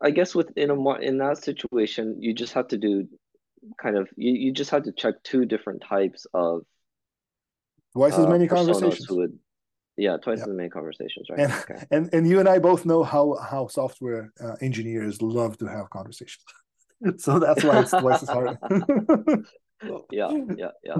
[0.01, 3.07] i guess within a in that situation you just have to do
[3.81, 6.63] kind of you, you just had to check two different types of
[7.93, 9.09] twice uh, as many conversations.
[9.09, 9.37] would
[9.97, 10.47] yeah twice yep.
[10.47, 11.39] as many conversations right?
[11.39, 11.85] And, okay.
[11.91, 15.89] and and you and i both know how how software uh, engineers love to have
[15.89, 16.43] conversations.
[17.17, 18.57] So that's why it's twice as hard.
[20.09, 20.99] Yeah yeah yeah.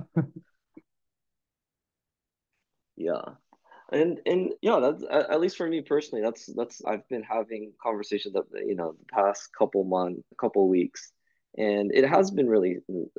[2.97, 3.21] Yeah.
[3.91, 8.33] And and yeah that's at least for me personally that's that's i've been having conversations
[8.33, 11.13] that you know the past couple months couple weeks
[11.57, 12.77] and it has been really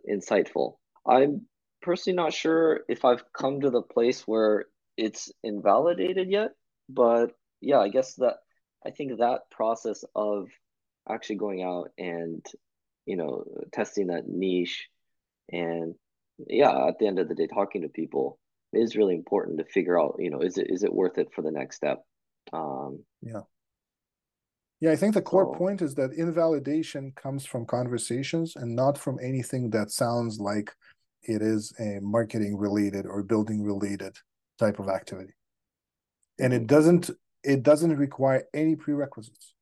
[0.08, 0.76] insightful.
[1.06, 1.42] I'm
[1.82, 4.66] personally not sure if I've come to the place where
[4.96, 6.50] it's invalidated yet,
[6.88, 8.36] but yeah, I guess that
[8.84, 10.48] I think that process of
[11.08, 12.44] actually going out and
[13.06, 14.88] you know testing that niche
[15.50, 15.94] and
[16.48, 18.38] yeah, at the end of the day, talking to people
[18.72, 21.42] is really important to figure out you know is it is it worth it for
[21.42, 22.02] the next step.
[22.52, 23.40] Um, yeah.
[24.84, 28.98] Yeah, I think the core so, point is that invalidation comes from conversations and not
[28.98, 30.70] from anything that sounds like
[31.22, 34.14] it is a marketing related or building related
[34.58, 35.32] type of activity.
[36.38, 36.66] And it mm-hmm.
[36.66, 37.10] doesn't
[37.42, 39.54] it doesn't require any prerequisites.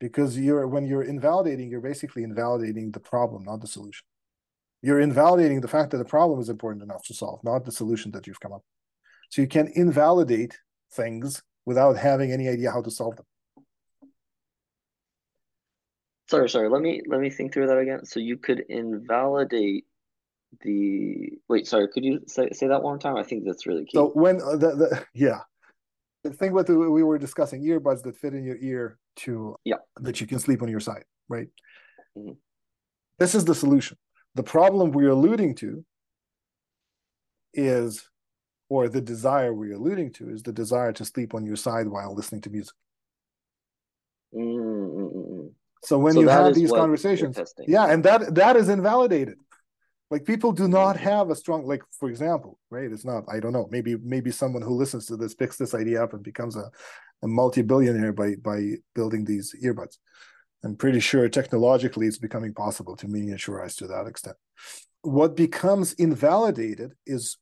[0.00, 4.04] Because you're when you're invalidating, you're basically invalidating the problem, not the solution.
[4.82, 8.10] You're invalidating the fact that the problem is important enough to solve, not the solution
[8.10, 8.64] that you've come up.
[8.64, 9.30] with.
[9.30, 10.58] So you can invalidate
[10.90, 13.26] things without having any idea how to solve them.
[16.30, 16.68] Sorry, sorry.
[16.68, 18.04] Let me let me think through that again.
[18.04, 19.86] So you could invalidate
[20.60, 21.66] the wait.
[21.66, 23.16] Sorry, could you say say that one more time?
[23.16, 23.96] I think that's really key.
[23.96, 25.40] So when uh, the, the yeah,
[26.24, 30.20] the thing what we were discussing earbuds that fit in your ear to yeah that
[30.20, 31.48] you can sleep on your side, right?
[32.16, 32.32] Mm-hmm.
[33.18, 33.96] This is the solution.
[34.34, 35.84] The problem we're alluding to
[37.54, 38.08] is
[38.68, 42.14] or the desire we're alluding to is the desire to sleep on your side while
[42.14, 42.74] listening to music.
[44.34, 45.27] Mm-mm-mm.
[45.84, 49.38] So when So you have these conversations, yeah, and that that is invalidated.
[50.10, 51.00] Like people do not Mhm.
[51.00, 52.90] have a strong like, for example, right?
[52.90, 56.02] It's not, I don't know, maybe maybe someone who listens to this picks this idea
[56.02, 56.70] up and becomes a,
[57.22, 58.58] a multi-billionaire by by
[58.94, 59.98] building these earbuds.
[60.64, 64.36] I'm pretty sure technologically it's becoming possible to miniaturize to that extent.
[65.02, 67.36] What becomes invalidated is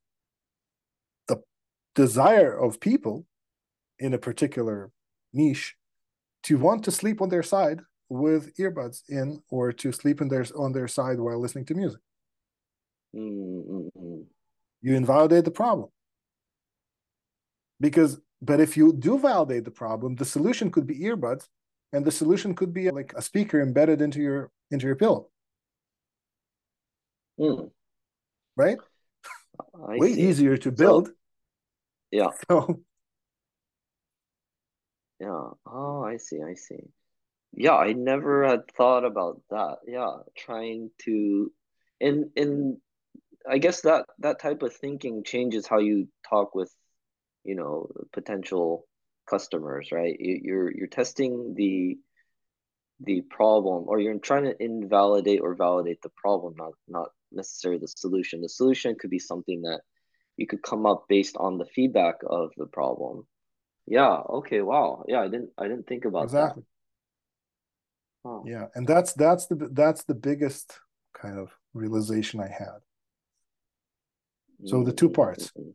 [1.29, 1.39] the
[1.95, 3.27] desire of people
[3.99, 4.91] in a particular
[5.33, 5.77] niche
[6.43, 10.45] to want to sleep on their side with earbuds in or to sleep in their
[10.57, 12.01] on their side while listening to music.
[13.15, 14.25] Mm-mm-mm.
[14.83, 15.89] You invalidate the problem.
[17.81, 21.49] Because but if you do validate the problem, the solution could be earbuds
[21.93, 25.31] and the solution could be like a speaker embedded into your into your pillow,
[27.39, 27.71] Mm,
[28.57, 28.79] right?
[29.89, 30.23] I Way see.
[30.23, 31.11] easier to build.
[32.11, 32.81] Yeah, So
[35.21, 35.51] yeah.
[35.67, 36.81] Oh, I see, I see.
[37.53, 39.79] Yeah, I never had thought about that.
[39.87, 41.53] Yeah, trying to,
[42.01, 42.79] and and
[43.49, 46.73] I guess that that type of thinking changes how you talk with,
[47.45, 48.87] you know, potential
[49.29, 50.17] customers, right?
[50.19, 51.99] You, you're you're testing the
[53.01, 57.89] the problem, or you're trying to invalidate or validate the problem, not not necessarily the
[57.89, 58.41] solution.
[58.41, 59.81] The solution could be something that
[60.37, 63.27] you could come up based on the feedback of the problem.
[63.87, 65.05] Yeah, okay, wow.
[65.09, 66.63] Yeah, I didn't I didn't think about exactly.
[66.63, 66.69] that.
[68.27, 68.41] Huh.
[68.45, 70.81] Yeah, and that's that's the that's the biggest
[71.15, 72.79] kind of realization I had.
[74.65, 75.53] So the two parts.
[75.57, 75.75] Mm,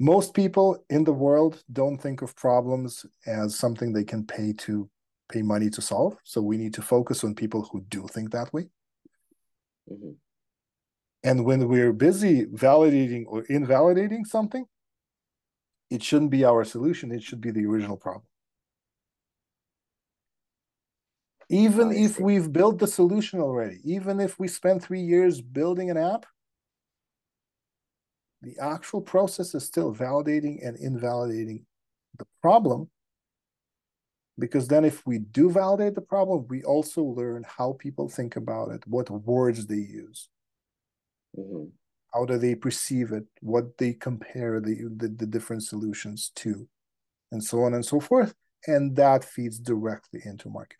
[0.00, 4.90] Most people in the world don't think of problems as something they can pay to
[5.32, 6.18] pay money to solve.
[6.24, 8.68] So we need to focus on people who do think that way.
[9.88, 10.16] mhm.
[11.24, 14.66] And when we're busy validating or invalidating something,
[15.90, 17.12] it shouldn't be our solution.
[17.12, 18.24] It should be the original problem.
[21.52, 25.98] Even if we've built the solution already, even if we spent three years building an
[25.98, 26.24] app,
[28.40, 31.66] the actual process is still validating and invalidating
[32.18, 32.90] the problem.
[34.38, 38.70] Because then, if we do validate the problem, we also learn how people think about
[38.70, 40.30] it, what words they use,
[41.36, 41.70] Mhm.
[42.14, 46.66] how do they perceive it, what they compare the, the, the different solutions to,
[47.30, 48.34] and so on and so forth.
[48.66, 50.78] And that feeds directly into marketing.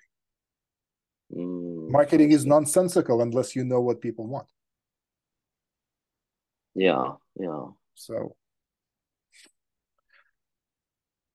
[1.34, 4.46] Mm, Marketing is nonsensical unless you know what people want.
[6.74, 7.66] Yeah, yeah.
[7.94, 8.36] So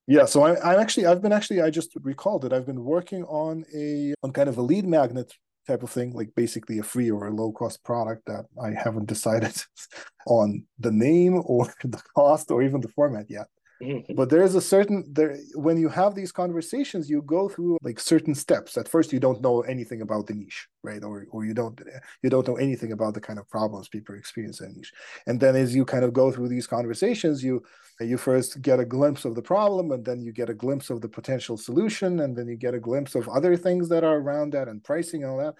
[0.07, 3.24] yeah, so I, I'm actually I've been actually I just recalled that I've been working
[3.26, 5.32] on a on kind of a lead magnet
[5.68, 9.07] type of thing, like basically a free or a low cost product that I haven't
[9.07, 9.61] decided
[10.28, 13.48] on the name or the cost or even the format yet.
[13.82, 14.16] Mm-hmm.
[14.16, 17.99] But there is a certain there when you have these conversations, you go through like
[17.99, 18.76] certain steps.
[18.76, 21.04] At first, you don't know anything about the niche, right?
[21.04, 21.80] Or or you don't
[22.24, 24.94] you don't know anything about the kind of problems people experience in niche.
[25.28, 27.64] And then as you kind of go through these conversations, you
[27.99, 31.02] you first get a glimpse of the problem, and then you get a glimpse of
[31.02, 34.54] the potential solution, and then you get a glimpse of other things that are around
[34.54, 35.54] that and pricing and all that.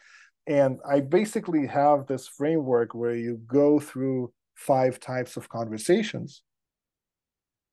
[0.48, 6.42] And I basically have this framework where you go through five types of conversations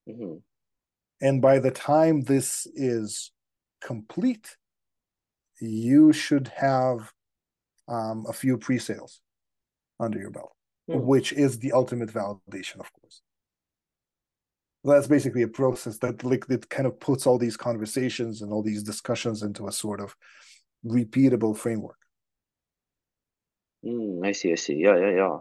[0.07, 0.43] Mhm.
[1.21, 3.33] and by the time this is
[3.81, 4.57] complete,
[5.61, 7.13] you should have
[7.89, 9.21] um, a few pre-sales
[10.01, 10.53] under your belt,
[10.89, 10.99] Hmm.
[11.01, 13.23] which is the ultimate validation, of course.
[14.85, 18.63] That's basically a process that like that kind of puts all these conversations and all
[18.63, 20.15] these discussions into a sort of
[20.85, 21.97] repeatable framework.
[23.85, 24.75] Mm, I see, I see.
[24.75, 25.39] Yeah, yeah, yeah.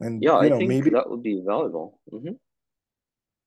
[0.00, 1.98] And Yeah, I know, think maybe that would be valuable.
[2.10, 2.36] hmm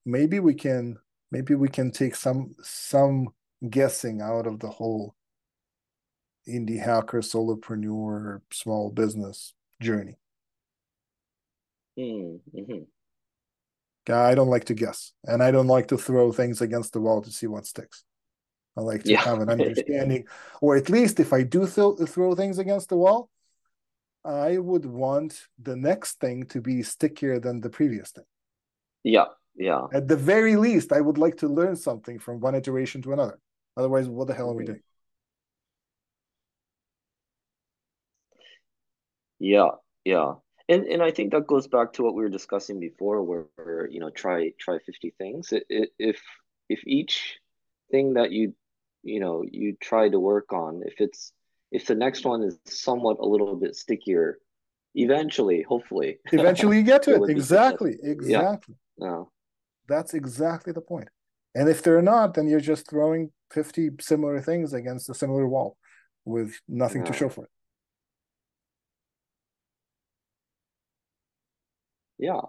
[0.10, 0.98] maybe we can
[1.32, 3.30] maybe we can take some some
[3.70, 5.16] guessing out of the whole
[6.48, 10.18] indie hacker solopreneur small business journey
[11.98, 12.84] Mm-hmm.
[14.12, 17.22] i don't like to guess and i don't like to throw things against the wall
[17.22, 18.06] to see what sticks
[18.78, 19.22] i like to Yeah.
[19.22, 20.26] have an understanding
[20.62, 23.30] or at least if i do throw, throw things against the wall
[24.24, 28.26] i would want the next thing to be stickier than the previous thing
[29.04, 29.26] Yeah,
[29.60, 29.84] yeah.
[29.94, 33.38] at the very least i would like to learn something from one iteration to another
[33.78, 34.68] otherwise what the hell are we Mhm.
[34.68, 34.84] doing
[39.40, 39.72] Yeah,
[40.04, 40.34] yeah.
[40.68, 43.88] And and I think that goes back to what we were discussing before, where, where,
[43.90, 45.52] you know, try try 50 things.
[45.70, 46.22] If
[46.70, 47.40] if each
[47.90, 48.54] thing that you
[49.02, 51.32] you know you try to work on, if it's
[51.72, 54.40] if the next one is somewhat a little bit stickier,
[54.94, 58.30] eventually, hopefully, eventually you get to it it exactly successful.
[58.30, 58.58] Yeah,
[58.98, 59.32] No.
[59.90, 61.10] That's exactly the point.
[61.56, 65.78] And if they're not, then you're just throwing 50 similar things against a similar wall
[66.26, 67.50] with nothing to show for it.
[72.20, 72.42] Yeah.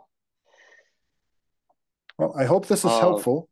[2.18, 3.48] Well, I hope this is uh, helpful.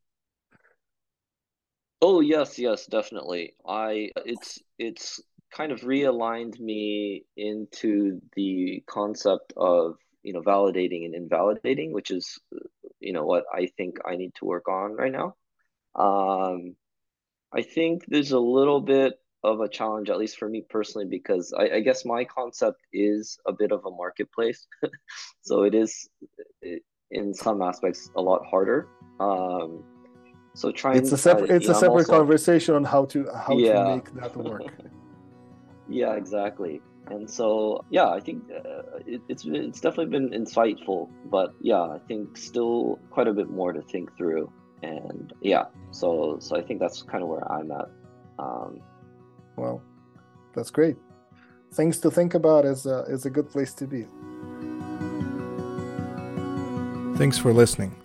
[2.02, 3.54] Oh yes, yes, definitely.
[3.66, 5.20] I it's it's
[5.50, 12.38] kind of realigned me into the concept of you know validating and invalidating, which is
[13.00, 15.34] you know what I think I need to work on right now.
[15.94, 16.76] Um,
[17.52, 19.14] I think there's a little bit
[19.44, 23.38] of a challenge, at least for me personally, because I, I guess my concept is
[23.46, 24.66] a bit of a marketplace,
[25.42, 26.08] so it is
[27.10, 28.88] in some aspects a lot harder.
[29.20, 29.84] Um,
[30.54, 33.84] so trying it's a separate it's a separate also, conversation on how to how yeah.
[33.84, 34.62] to make that work.
[35.88, 36.82] yeah, exactly.
[37.10, 41.98] And so yeah, I think uh, it, it's it's definitely been insightful, but yeah, I
[42.06, 44.52] think still quite a bit more to think through.
[44.82, 47.88] And yeah, so so I think that's kind of where I'm at.
[48.38, 48.80] Um,
[49.56, 49.82] well,
[50.54, 50.96] that's great.
[51.72, 54.06] Things to think about is a, is a good place to be.
[57.18, 57.96] Thanks for listening.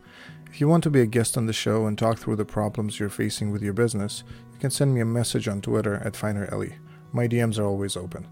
[0.47, 2.99] If you want to be a guest on the show and talk through the problems
[2.99, 6.73] you're facing with your business, you can send me a message on Twitter at FinerEli.
[7.11, 8.27] My DMs are always open.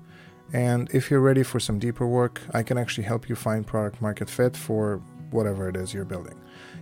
[0.53, 4.01] And if you're ready for some deeper work, I can actually help you find product
[4.01, 5.01] market fit for
[5.31, 6.35] whatever it is you're building.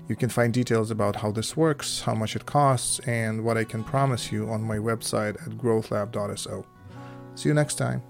[0.07, 3.63] You can find details about how this works, how much it costs, and what I
[3.63, 6.65] can promise you on my website at growthlab.so.
[7.35, 8.01] See you next time.